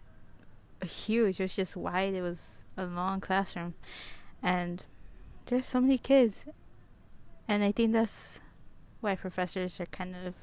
[0.84, 1.40] huge.
[1.40, 2.14] It was just wide.
[2.14, 3.74] It was a long classroom.
[4.42, 4.84] And
[5.46, 6.46] there's so many kids.
[7.48, 8.40] And I think that's
[9.00, 10.34] why professors are kind of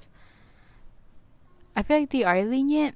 [1.75, 2.95] I feel like they are lenient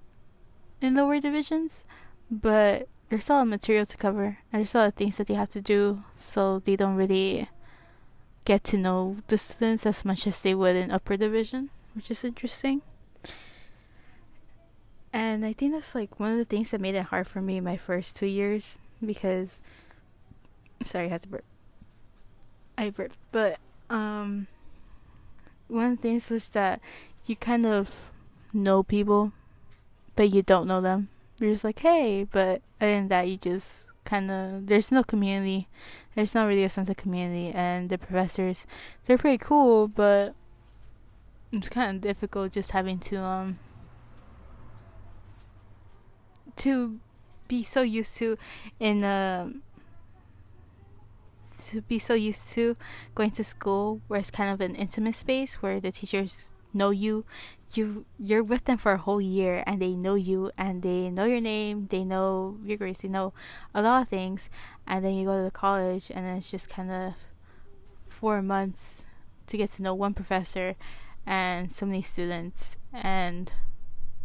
[0.82, 1.86] in lower divisions,
[2.30, 5.28] but there's a lot of material to cover and there's a lot of things that
[5.28, 7.48] they have to do so they don't really
[8.44, 12.24] get to know the students as much as they would in upper division, which is
[12.24, 12.82] interesting.
[15.14, 17.60] And I think that's like one of the things that made it hard for me
[17.60, 19.60] my first two years because
[20.82, 21.46] sorry, I had to burp.
[22.78, 23.18] I burped.
[23.32, 24.48] But um
[25.68, 26.82] one of the things was that
[27.26, 28.14] you kind of
[28.54, 29.34] know people
[30.16, 31.10] but you don't know them.
[31.40, 35.68] You're just like, hey, but other than that you just kinda there's no community.
[36.16, 38.66] There's not really a sense of community and the professors
[39.06, 40.36] they're pretty cool but
[41.52, 43.60] it's kind of difficult just having to um
[46.58, 47.00] to
[47.48, 48.38] be so used to
[48.80, 49.62] in a um,
[51.58, 52.76] to be so used to
[53.14, 57.26] going to school where it's kind of an intimate space where the teachers know you
[57.74, 61.26] you you're with them for a whole year and they know you and they know
[61.26, 63.34] your name they know your grades they know
[63.74, 64.50] a lot of things.
[64.88, 67.14] And then you go to the college and it's just kind of
[68.08, 69.06] four months
[69.48, 70.76] to get to know one professor
[71.26, 73.54] and so many students and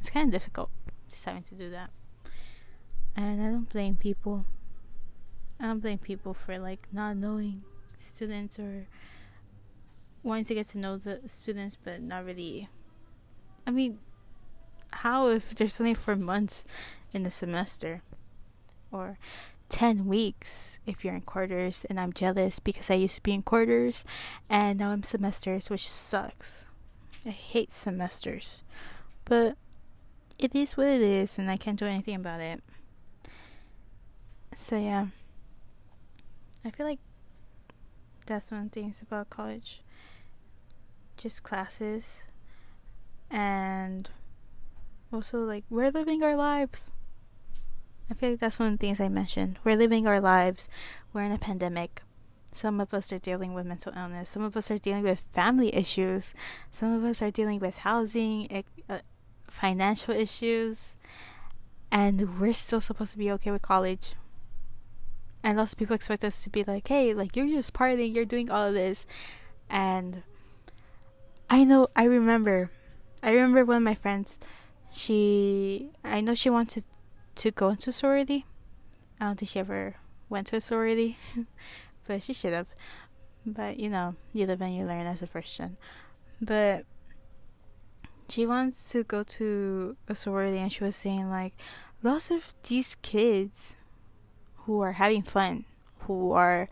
[0.01, 0.71] it's kind of difficult
[1.09, 1.91] just having to do that
[3.17, 4.45] and I don't blame people.
[5.59, 7.63] I don't blame people for like not knowing
[7.97, 8.87] students or
[10.23, 12.69] wanting to get to know the students, but not really.
[13.67, 13.99] I mean,
[14.91, 16.67] how if there's only four months
[17.13, 18.03] in the semester,
[18.93, 19.19] or
[19.69, 23.43] ten weeks if you're in quarters, and I'm jealous because I used to be in
[23.43, 24.05] quarters,
[24.51, 26.67] and now I'm semesters, which sucks.
[27.25, 28.63] I hate semesters,
[29.25, 29.57] but
[30.39, 32.63] it is what it is, and I can't do anything about it.
[34.59, 35.09] So yeah.
[36.65, 36.99] I feel like
[38.25, 39.83] that's one of the things about college.
[41.19, 42.25] Just classes
[43.31, 44.09] and
[45.13, 46.91] also like we're living our lives.
[48.11, 49.59] I feel like that's one of the things I mentioned.
[49.63, 50.71] We're living our lives.
[51.13, 52.01] We're in a pandemic.
[52.51, 54.31] Some of us are dealing with mental illness.
[54.31, 56.33] Some of us are dealing with family issues.
[56.71, 58.99] Some of us are dealing with housing, uh,
[59.49, 60.97] financial issues.
[61.93, 64.15] And we're still supposed to be okay with college
[65.47, 68.25] and lots of people expect us to be like, hey, like you're just partying, you're
[68.25, 69.07] doing all of this,
[69.71, 70.25] and
[71.49, 72.73] I know I remember,
[73.23, 74.41] I remember one of my friends,
[74.93, 76.85] she I know she wanted
[77.37, 78.45] to go into sorority.
[79.21, 79.95] I don't think she ever
[80.29, 81.17] went to a sorority,
[82.09, 82.67] but she should have.
[83.47, 85.77] But you know, you live and you learn as a gen.
[86.43, 86.87] But
[88.29, 91.55] she wants to go to a sorority, and she was saying like,
[92.03, 93.77] lots of these kids
[94.67, 95.65] who are having fun,
[96.01, 96.69] who are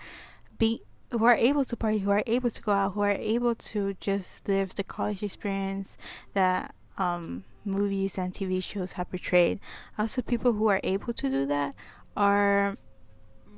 [0.58, 3.54] be who are able to party, who are able to go out, who are able
[3.54, 5.96] to just live the college experience
[6.32, 9.60] that um, movies and TV shows have portrayed.
[9.96, 11.74] Also, people who are able to do that
[12.16, 12.74] are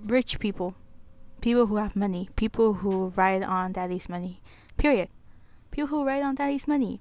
[0.05, 0.75] rich people,
[1.41, 4.43] people who have money, people who ride on daddy's money.
[4.77, 5.09] Period.
[5.71, 7.01] People who ride on daddy's money.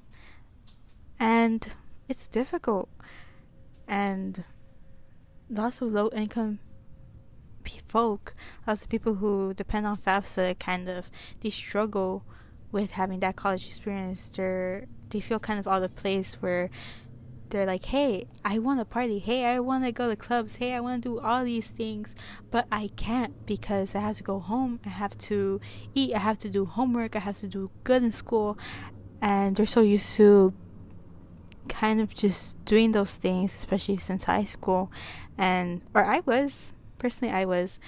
[1.20, 1.68] And
[2.08, 2.90] it's difficult.
[3.88, 4.46] And
[5.50, 6.60] lots of low income
[7.88, 8.34] folk,
[8.68, 11.10] lots of people who depend on FAFSA kind of
[11.42, 12.24] they struggle
[12.72, 14.30] with having that college experience.
[14.30, 16.70] They're they feel kind of out of place where
[17.50, 19.20] they're like, hey, I want to party.
[19.20, 20.58] Hey, I want to go to clubs.
[20.58, 22.16] Hey, I want to do all these things,
[22.52, 24.80] but I can't because I have to go home.
[24.86, 25.62] I have to
[25.94, 26.14] eat.
[26.14, 27.16] I have to do homework.
[27.16, 28.58] I have to do good in school.
[29.22, 30.54] And they're so used to
[31.70, 34.92] kind of just doing those things, especially since high school.
[35.38, 37.80] And, or I was, personally, I was.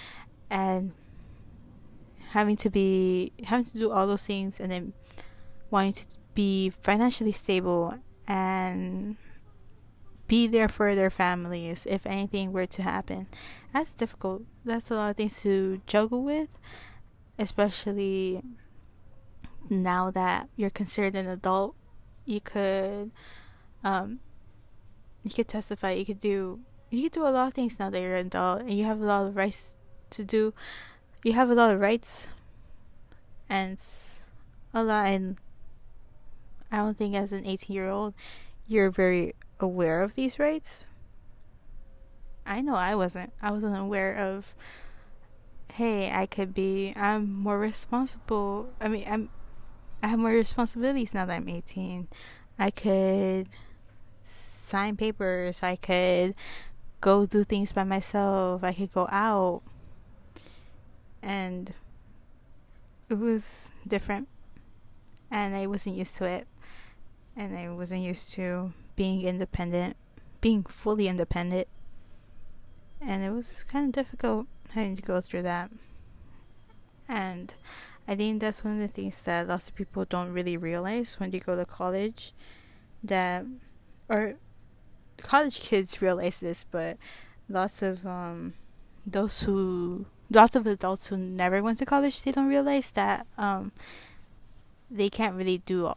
[0.49, 0.93] And
[2.29, 4.93] having to be, having to do all those things and then
[5.69, 7.95] wanting to be financially stable
[8.27, 9.17] and
[10.27, 13.27] be there for their families if anything were to happen.
[13.73, 14.43] That's difficult.
[14.65, 16.49] That's a lot of things to juggle with,
[17.39, 18.41] especially
[19.69, 21.75] now that you're considered an adult.
[22.25, 23.11] You could,
[23.83, 24.19] um,
[25.23, 25.91] you could testify.
[25.91, 28.61] You could do, you could do a lot of things now that you're an adult,
[28.61, 29.75] and you have a lot of rights
[30.11, 30.53] to do.
[31.23, 32.31] You have a lot of rights,
[33.49, 33.79] and
[34.73, 35.07] a lot.
[35.07, 35.37] And
[36.71, 38.13] I don't think as an 18 year old,
[38.67, 40.87] you're very aware of these rights.
[42.45, 43.33] I know I wasn't.
[43.41, 44.55] I wasn't aware of
[45.73, 48.69] hey, I could be I'm more responsible.
[48.81, 49.29] I mean, I'm
[50.01, 52.07] I have more responsibilities now that I'm 18.
[52.57, 53.49] I could
[54.21, 55.61] sign papers.
[55.61, 56.35] I could
[57.01, 58.63] go do things by myself.
[58.63, 59.61] I could go out.
[61.21, 61.73] And
[63.09, 64.27] it was different.
[65.29, 66.47] And I wasn't used to it.
[67.35, 69.95] And I wasn't used to being independent,
[70.41, 71.67] being fully independent.
[72.99, 75.69] And it was kind of difficult having to go through that.
[77.07, 77.53] And
[78.07, 81.29] I think that's one of the things that lots of people don't really realize when
[81.29, 82.33] they go to college.
[83.03, 83.45] That,
[84.09, 84.35] or
[85.21, 86.97] college kids realize this, but
[87.49, 88.53] lots of um,
[89.05, 93.71] those who, lots of adults who never went to college, they don't realize that um,
[94.89, 95.93] they can't really do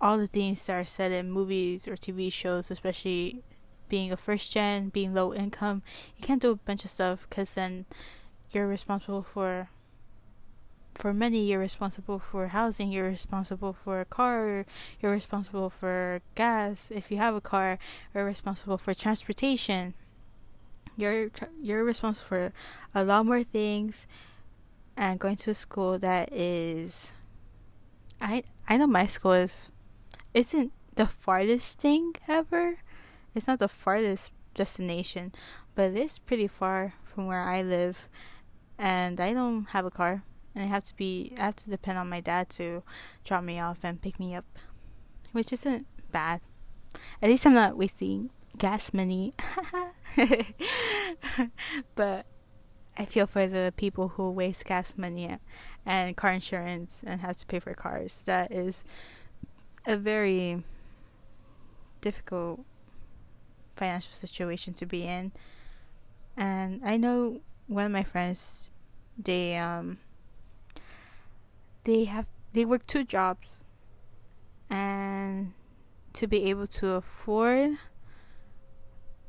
[0.00, 3.42] all the things that are said in movies or TV shows, especially
[3.90, 5.82] being a first gen, being low income,
[6.16, 7.84] you can't do a bunch of stuff because then
[8.50, 9.68] you're responsible for
[11.00, 14.66] for money, you're responsible for housing, you're responsible for a car,
[15.00, 17.78] you're responsible for gas if you have a car,
[18.14, 19.94] you're responsible for transportation.
[20.96, 21.30] You're
[21.62, 22.52] you're responsible for
[22.94, 24.06] a lot more things
[24.96, 27.14] and going to school that is
[28.20, 29.72] I I know my school is
[30.34, 32.76] isn't the farthest thing ever.
[33.34, 35.32] It's not the farthest destination,
[35.74, 38.08] but it's pretty far from where I live,
[38.76, 40.24] and I don't have a car,
[40.60, 42.82] and I have to be I have to depend on my dad to
[43.24, 44.44] drop me off and pick me up,
[45.32, 46.40] which isn't bad.
[47.22, 49.34] At least I'm not wasting gas money.
[51.94, 52.26] but
[52.98, 55.38] I feel for the people who waste gas money
[55.86, 58.22] and car insurance and have to pay for cars.
[58.26, 58.84] That is
[59.86, 60.62] a very
[62.02, 62.60] difficult
[63.76, 65.32] financial situation to be in.
[66.36, 68.70] And I know one of my friends
[69.16, 69.98] they um
[71.84, 73.64] they have they work two jobs.
[74.68, 75.52] And
[76.12, 77.78] to be able to afford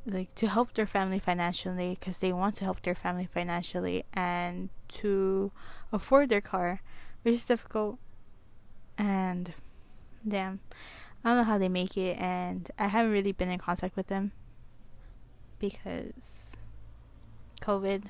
[0.04, 4.68] like to help their family financially because they want to help their family financially and
[4.88, 5.52] to
[5.92, 6.80] afford their car
[7.22, 7.98] which is difficult.
[8.98, 9.52] And
[10.26, 10.60] damn,
[11.24, 14.08] I don't know how they make it, and I haven't really been in contact with
[14.08, 14.32] them
[15.58, 16.56] because
[17.60, 18.04] COVID,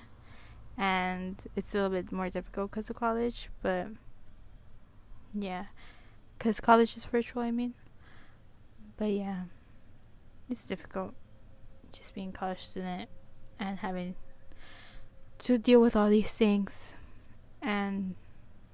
[0.76, 3.88] and it's a little bit more difficult because of college, but
[5.32, 5.66] yeah,
[6.38, 7.74] because college is virtual, I mean.
[8.96, 9.44] But yeah,
[10.48, 11.14] it's difficult
[11.92, 13.08] just being a college student
[13.58, 14.14] and having
[15.38, 16.96] to deal with all these things
[17.60, 18.14] and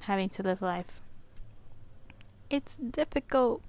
[0.01, 1.01] having to live life.
[2.49, 3.63] It's difficult.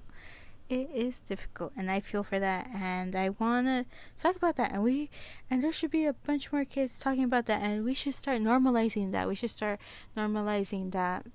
[0.70, 2.70] It is difficult, and I feel for that.
[2.74, 3.86] And I wanna
[4.16, 4.72] talk about that.
[4.72, 5.10] And we,
[5.50, 7.64] and there should be a bunch more kids talking about that.
[7.64, 9.28] And we should start normalizing that.
[9.28, 9.80] We should start
[10.16, 11.26] normalizing that.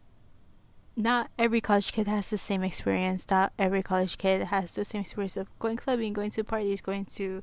[0.97, 3.27] Not every college kid has the same experience.
[3.29, 7.05] Not every college kid has the same experience of going clubbing, going to parties, going
[7.17, 7.43] to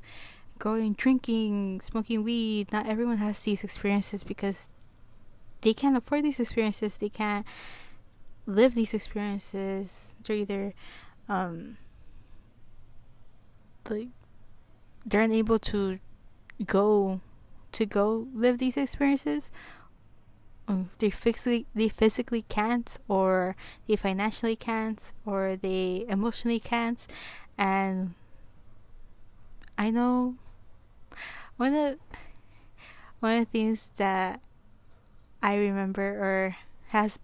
[0.58, 2.72] going drinking, smoking weed.
[2.72, 4.70] Not everyone has these experiences because
[5.60, 6.96] they can't afford these experiences.
[6.96, 7.44] They can't
[8.46, 10.16] live these experiences.
[10.24, 10.74] They're either
[11.28, 11.76] um
[13.88, 14.08] like
[15.04, 15.98] they're unable to
[16.64, 17.20] go
[17.72, 19.52] to go live these experiences.
[20.68, 23.56] Um, they physically they physically can't or
[23.88, 27.06] they financially can't or they emotionally can't.
[27.58, 28.14] And
[29.76, 30.36] I know
[31.56, 31.98] one of
[33.20, 34.40] one of the things that
[35.42, 36.56] I remember or
[36.88, 37.18] has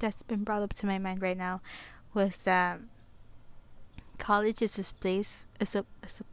[0.00, 1.60] that's been brought up to my mind right now
[2.12, 2.80] was that
[4.18, 6.24] college is this place is a is a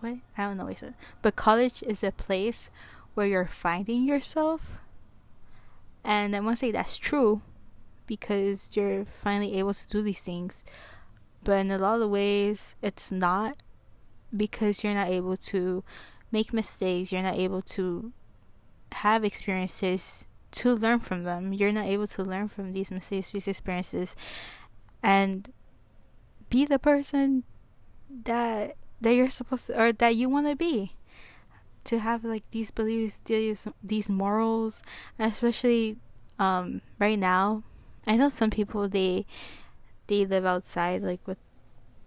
[0.00, 0.18] what?
[0.36, 2.70] I don't know what it but college is a place
[3.14, 4.79] where you're finding yourself
[6.04, 7.42] and I to say that's true
[8.06, 10.64] because you're finally able to do these things
[11.44, 13.56] but in a lot of ways it's not
[14.36, 15.82] because you're not able to
[16.30, 18.12] make mistakes, you're not able to
[18.92, 21.52] have experiences to learn from them.
[21.52, 24.16] You're not able to learn from these mistakes, these experiences,
[25.02, 25.52] and
[26.48, 27.44] be the person
[28.24, 30.92] that that you're supposed to or that you want to be.
[31.90, 34.80] To have like these beliefs, these these morals,
[35.18, 35.98] especially
[36.38, 37.64] um, right now.
[38.06, 39.26] I know some people they
[40.06, 41.38] they live outside like with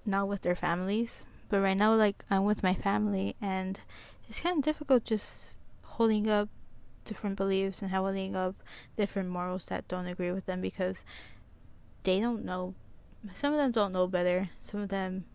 [0.06, 3.80] not with their families, but right now like I'm with my family and
[4.28, 6.50] it's kind of difficult just holding up
[7.06, 8.56] different beliefs and holding up
[8.98, 11.06] different morals that don't agree with them because
[12.04, 12.74] they don't know
[13.34, 15.26] some of them don't know better some of them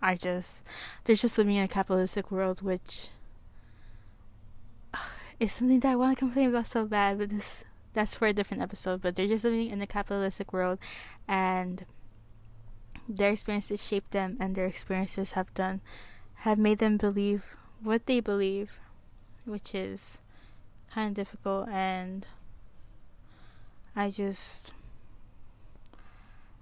[0.00, 0.62] are just
[1.04, 3.08] they're just living in a capitalistic world which
[5.40, 8.32] is something that I want to complain about so bad but this that's for a
[8.32, 10.78] different episode but they're just living in a capitalistic world
[11.28, 11.84] and
[13.08, 15.80] their experiences shape them and their experiences have done
[16.38, 18.80] have made them believe what they believe,
[19.44, 20.20] which is
[20.92, 21.68] kind of difficult.
[21.68, 22.26] And
[23.94, 24.74] I just,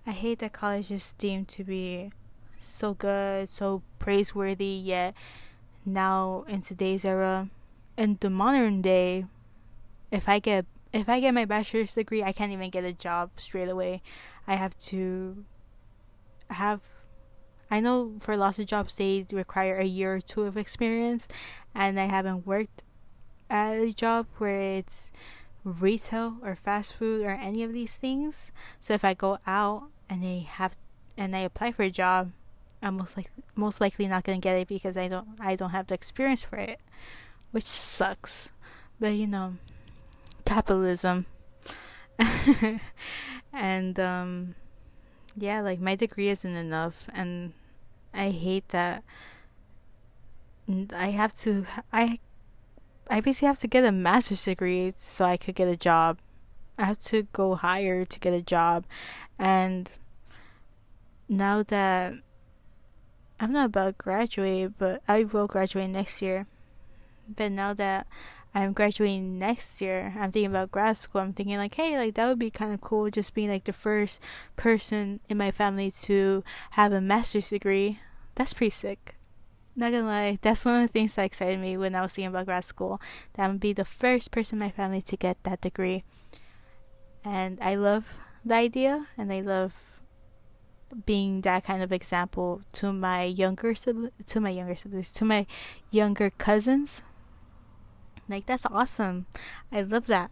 [0.06, 2.12] I hate that college is deemed to be
[2.56, 5.14] so good, so praiseworthy, yet
[5.86, 7.48] now in today's era,
[7.96, 9.26] in the modern day,
[10.10, 13.30] if I get if I get my bachelor's degree, I can't even get a job
[13.36, 14.02] straight away.
[14.46, 15.44] I have to
[16.50, 16.80] have
[17.70, 21.28] I know for lots of jobs they require a year or two of experience,
[21.74, 22.82] and I haven't worked
[23.48, 25.12] at a job where it's
[25.64, 28.52] retail or fast food or any of these things.
[28.80, 30.76] So if I go out and they have
[31.16, 32.32] and I apply for a job,
[32.82, 35.86] I'm most like most likely not gonna get it because I don't I don't have
[35.86, 36.80] the experience for it,
[37.52, 38.50] which sucks.
[38.98, 39.54] But you know,
[40.44, 41.26] capitalism.
[43.52, 44.54] and um
[45.36, 47.52] yeah, like my degree isn't enough and
[48.12, 49.02] I hate that
[50.94, 52.18] I have to I
[53.08, 56.18] I basically have to get a master's degree so I could get a job.
[56.78, 58.84] I have to go higher to get a job
[59.38, 59.90] and
[61.28, 62.14] now that
[63.40, 66.46] I'm not about to graduate, but I will graduate next year.
[67.36, 68.06] But now that
[68.54, 71.22] I'm graduating next year, I'm thinking about grad school.
[71.22, 73.72] I'm thinking like, hey, like that would be kind of cool, just being like the
[73.72, 74.22] first
[74.56, 78.00] person in my family to have a master's degree.
[78.34, 79.16] That's pretty sick.
[79.74, 82.28] Not gonna lie, that's one of the things that excited me when I was thinking
[82.28, 83.00] about grad school.
[83.34, 86.04] That I would be the first person in my family to get that degree.
[87.24, 89.80] And I love the idea, and I love
[91.06, 95.46] being that kind of example to my younger sibling, to my younger siblings, to my
[95.90, 97.00] younger cousins
[98.32, 99.26] like that's awesome.
[99.70, 100.30] I love that.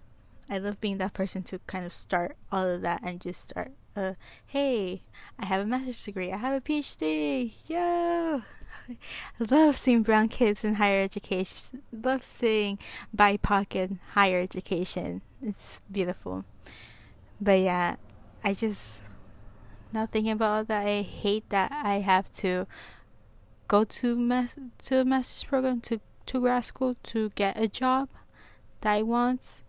[0.48, 3.72] I love being that person to kind of start all of that and just start
[3.96, 4.14] uh
[4.46, 5.02] hey,
[5.38, 7.52] I have a master's degree, I have a PhD.
[7.66, 8.42] Yo
[8.88, 8.96] I
[9.50, 11.82] love seeing brown kids in higher education.
[11.92, 12.78] Love seeing
[13.16, 15.22] BIPOC in higher education.
[15.42, 16.44] It's beautiful.
[17.40, 17.96] But yeah,
[18.44, 19.02] I just
[19.92, 20.86] now thinking about that.
[20.86, 22.66] I hate that I have to
[23.68, 26.00] go to mas- to a master's program to
[26.30, 28.08] to grad school to get a job
[28.80, 29.62] that I want.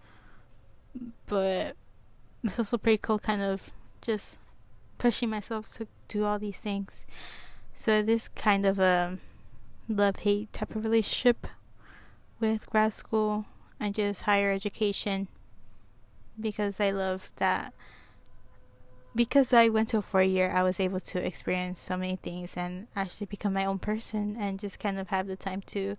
[1.28, 1.76] But
[2.44, 4.40] it's also pretty cool, kind of just
[4.98, 7.06] pushing myself to do all these things.
[7.74, 9.18] So this kind of a
[9.90, 11.48] love hate type of relationship
[12.40, 13.46] with grad school,
[13.80, 15.28] and just higher education
[16.40, 17.74] because I love that
[19.14, 22.56] because I went to a four year, I was able to experience so many things
[22.56, 25.98] and actually become my own person and just kind of have the time to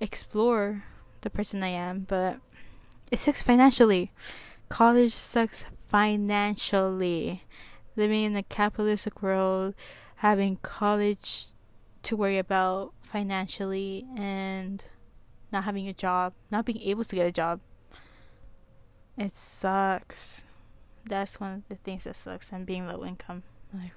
[0.00, 0.84] explore
[1.20, 2.00] the person I am.
[2.00, 2.38] But
[3.10, 4.12] it sucks financially.
[4.68, 7.44] College sucks financially.
[7.96, 9.74] Living in a capitalistic world,
[10.16, 11.46] having college
[12.02, 14.84] to worry about financially and
[15.52, 17.60] not having a job, not being able to get a job.
[19.16, 20.44] It sucks
[21.06, 23.42] that's one of the things that sucks and being low income.
[23.76, 23.92] I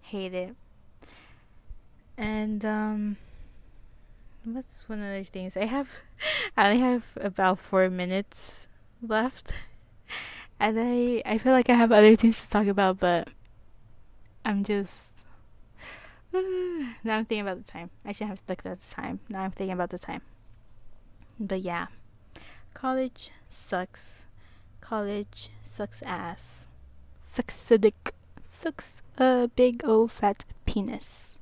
[0.00, 0.54] hate it.
[2.16, 3.16] And um
[4.54, 5.90] what's one of the things I have
[6.56, 8.68] I only have about four minutes
[9.02, 9.52] left.
[10.60, 13.28] And I I feel like I have other things to talk about but
[14.44, 15.26] I'm just
[16.32, 17.90] now I'm thinking about the time.
[18.04, 19.20] I should have looked at the time.
[19.28, 20.22] Now I'm thinking about the time.
[21.38, 21.86] But yeah.
[22.74, 24.26] College sucks
[24.80, 26.68] college sucks ass.
[27.20, 28.12] Sucks a dick.
[28.48, 31.38] Sucks a big old fat penis.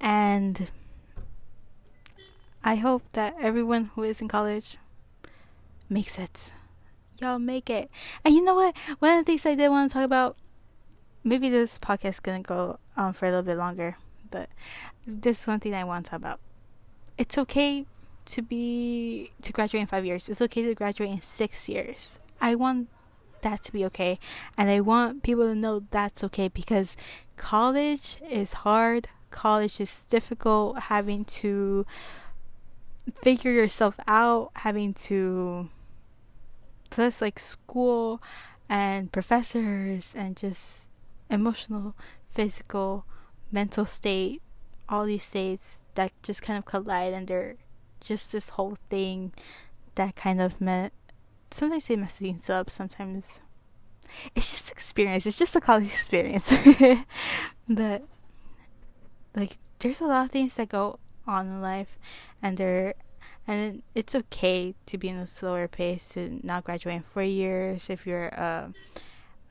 [0.00, 0.70] And
[2.66, 4.76] I hope that everyone who is in college
[5.88, 6.52] makes it.
[7.20, 7.88] Y'all make it.
[8.24, 8.76] And you know what?
[8.98, 10.36] One of the things I did want to talk about,
[11.22, 13.98] maybe this podcast is going to go on for a little bit longer,
[14.32, 14.50] but
[15.06, 16.40] this is one thing I want to talk about.
[17.16, 17.86] It's okay
[18.24, 20.28] to be to graduate in five years.
[20.28, 22.18] It's okay to graduate in six years.
[22.40, 22.88] I want
[23.42, 24.18] that to be okay.
[24.58, 26.96] And I want people to know that's okay because
[27.36, 31.86] college is hard, college is difficult, having to
[33.22, 35.68] figure yourself out, having to
[36.90, 38.22] plus like school
[38.68, 40.88] and professors and just
[41.30, 41.94] emotional,
[42.30, 43.04] physical,
[43.50, 44.42] mental state,
[44.88, 47.56] all these states that just kind of collide and they're
[48.00, 49.32] just this whole thing
[49.94, 50.92] that kind of meant
[51.50, 53.40] sometimes say messy things up, sometimes
[54.34, 55.26] it's just experience.
[55.26, 56.52] It's just a college experience.
[57.68, 58.02] but
[59.34, 61.98] like there's a lot of things that go on in life
[62.42, 62.94] and there
[63.46, 67.88] and it's okay to be in a slower pace to not graduate in four years.
[67.88, 68.68] If you're uh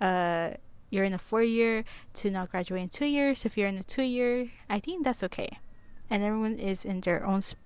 [0.04, 0.52] uh
[0.90, 1.84] you're in a four year
[2.16, 3.46] to not graduate in two years.
[3.46, 5.60] If you're in a two year i think that's okay.
[6.10, 7.64] And everyone is in their own sp-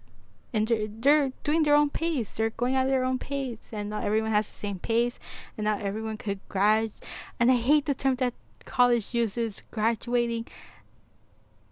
[0.51, 2.38] and they're, they're doing their own pace.
[2.38, 5.20] They're going at their own pace and not everyone has the same pace
[5.57, 6.91] and not everyone could grad
[7.39, 8.34] and i hate the term that
[8.66, 10.45] college uses graduating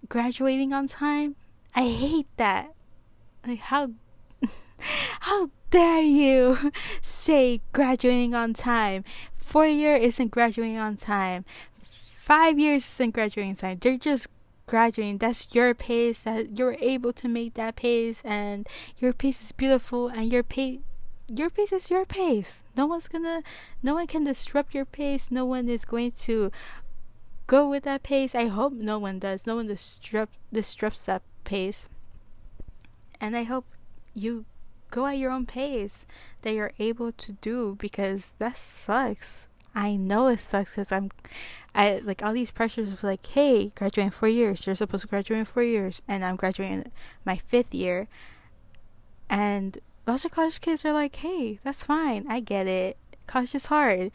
[0.10, 1.36] graduating on time
[1.78, 2.74] i hate that.
[3.46, 3.92] Like how
[5.22, 6.72] how dare you
[7.04, 9.04] say graduating on time?
[9.36, 11.46] Four year isn't graduating on time.
[12.20, 13.78] Five years isn't graduating on time.
[13.80, 14.28] They're just
[14.66, 15.20] graduating.
[15.20, 18.68] That's your pace that you're able to make that pace and
[18.98, 20.80] your pace is beautiful and your pace
[21.30, 22.64] your pace is your pace.
[22.76, 23.44] No one's gonna
[23.84, 25.30] no one can disrupt your pace.
[25.30, 26.52] No one is going to
[27.46, 28.34] go with that pace.
[28.34, 29.46] I hope no one does.
[29.46, 31.90] No one disrupt disrupts that pace
[33.20, 33.66] and i hope
[34.14, 34.46] you
[34.92, 36.06] go at your own pace
[36.42, 41.10] that you're able to do because that sucks i know it sucks because i'm
[41.78, 44.66] I like all these pressures of like, hey, graduate in four years.
[44.66, 46.92] You're supposed to graduate in four years, and I'm graduating
[47.24, 48.08] my fifth year.
[49.30, 49.78] And
[50.08, 52.26] lots of college kids are like, hey, that's fine.
[52.28, 52.98] I get it.
[53.28, 54.12] College is hard.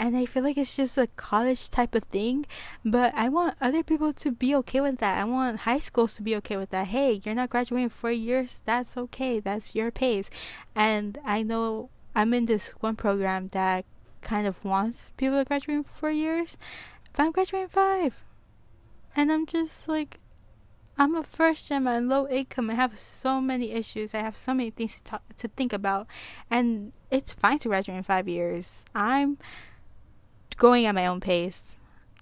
[0.00, 2.46] And I feel like it's just a college type of thing.
[2.82, 5.20] But I want other people to be okay with that.
[5.20, 6.86] I want high schools to be okay with that.
[6.86, 8.62] Hey, you're not graduating four years.
[8.64, 9.40] That's okay.
[9.40, 10.30] That's your pace.
[10.74, 13.84] And I know I'm in this one program that
[14.22, 16.56] kind of wants people to graduate in four years.
[17.12, 18.24] But I'm graduating five.
[19.14, 20.18] And I'm just like,
[20.96, 22.70] I'm a first gen and low income.
[22.70, 24.14] I have so many issues.
[24.14, 26.06] I have so many things to talk, to think about,
[26.50, 28.84] and it's fine to graduate in five years.
[28.94, 29.36] I'm
[30.60, 31.74] going at my own pace.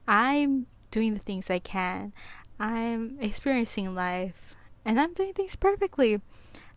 [0.07, 2.14] I'm doing the things I can.
[2.59, 6.14] I'm experiencing life, and I'm doing things perfectly.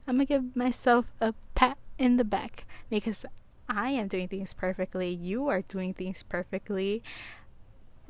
[0.05, 3.25] I'm gonna give myself a pat in the back because
[3.69, 5.09] I am doing things perfectly.
[5.09, 7.01] You are doing things perfectly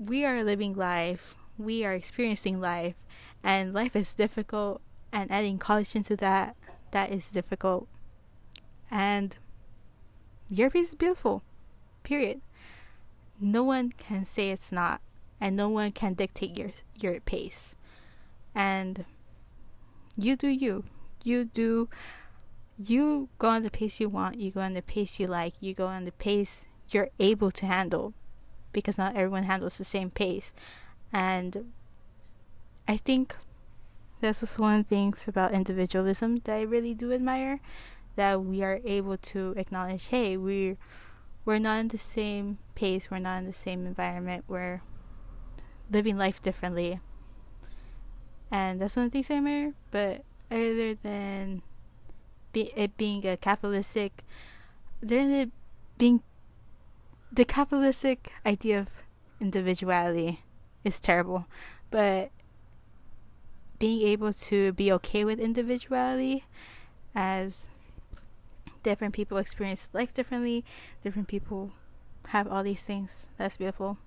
[0.02, 2.96] we are living life, we are experiencing life,
[3.44, 4.82] and life is difficult,
[5.12, 6.56] and adding college into that,
[6.92, 7.88] that is difficult.
[8.90, 9.38] And
[10.50, 11.44] your piece is beautiful,
[12.04, 12.42] period.
[13.42, 15.02] No one can say it's not,
[15.40, 17.76] and no one can dictate your your pace.
[18.54, 19.06] And
[20.16, 20.84] you do you.
[21.24, 21.90] You do
[22.78, 25.74] you go on the pace you want, you go on the pace you like, you
[25.74, 28.14] go on the pace you're able to handle
[28.72, 30.54] because not everyone handles the same pace.
[31.14, 31.72] And
[32.88, 33.36] I think
[34.20, 37.60] this is one the things about individualism that I really do admire
[38.16, 40.78] that we are able to acknowledge hey we
[41.46, 44.82] we're not in the same pace we're not in the same environment we're
[45.90, 47.00] living life differently.
[48.50, 51.62] And that's one of the things i admire but other than
[52.52, 54.24] be, it being a capitalistic
[55.02, 55.52] than it
[55.98, 56.22] being
[57.32, 58.88] the capitalistic idea of
[59.40, 60.42] individuality
[60.84, 61.48] is terrible
[61.90, 62.32] but
[63.80, 66.44] being able to be okay with individuality
[67.16, 67.70] as
[68.84, 70.64] different people experience life differently,
[71.04, 71.72] different people
[72.32, 73.28] have all these things.
[73.38, 73.98] That's beautiful.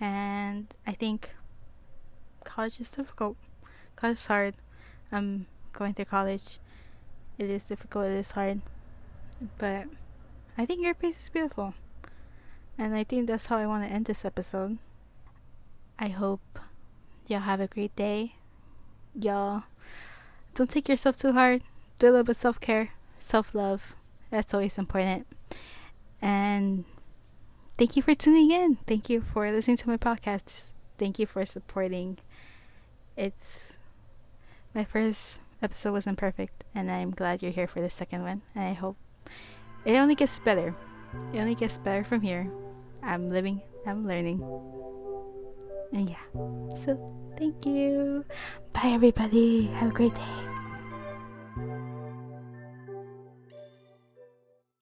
[0.00, 1.30] And I think
[2.44, 3.36] college is difficult.
[3.96, 4.54] College is hard.
[5.10, 6.58] I'm going through college.
[7.38, 8.60] It is difficult, it is hard.
[9.58, 9.86] But
[10.56, 11.74] I think your place is beautiful.
[12.76, 14.78] And I think that's how I want to end this episode.
[15.98, 16.58] I hope
[17.26, 18.34] y'all have a great day
[19.14, 19.64] y'all
[20.54, 21.62] don't take yourself too hard.
[21.98, 23.94] Do a little bit self care, self love.
[24.30, 25.26] That's always important.
[26.20, 26.84] And
[27.78, 28.76] thank you for tuning in.
[28.86, 30.64] Thank you for listening to my podcast.
[30.98, 32.18] Thank you for supporting.
[33.16, 33.78] It's
[34.74, 38.42] my first episode wasn't perfect, and I'm glad you're here for the second one.
[38.54, 38.96] And I hope
[39.84, 40.74] it only gets better.
[41.32, 42.50] It only gets better from here.
[43.02, 44.42] I'm living, I'm learning.
[45.92, 46.26] And yeah.
[46.76, 46.98] So
[47.38, 48.24] thank you.
[48.72, 49.66] Bye, everybody.
[49.68, 50.47] Have a great day.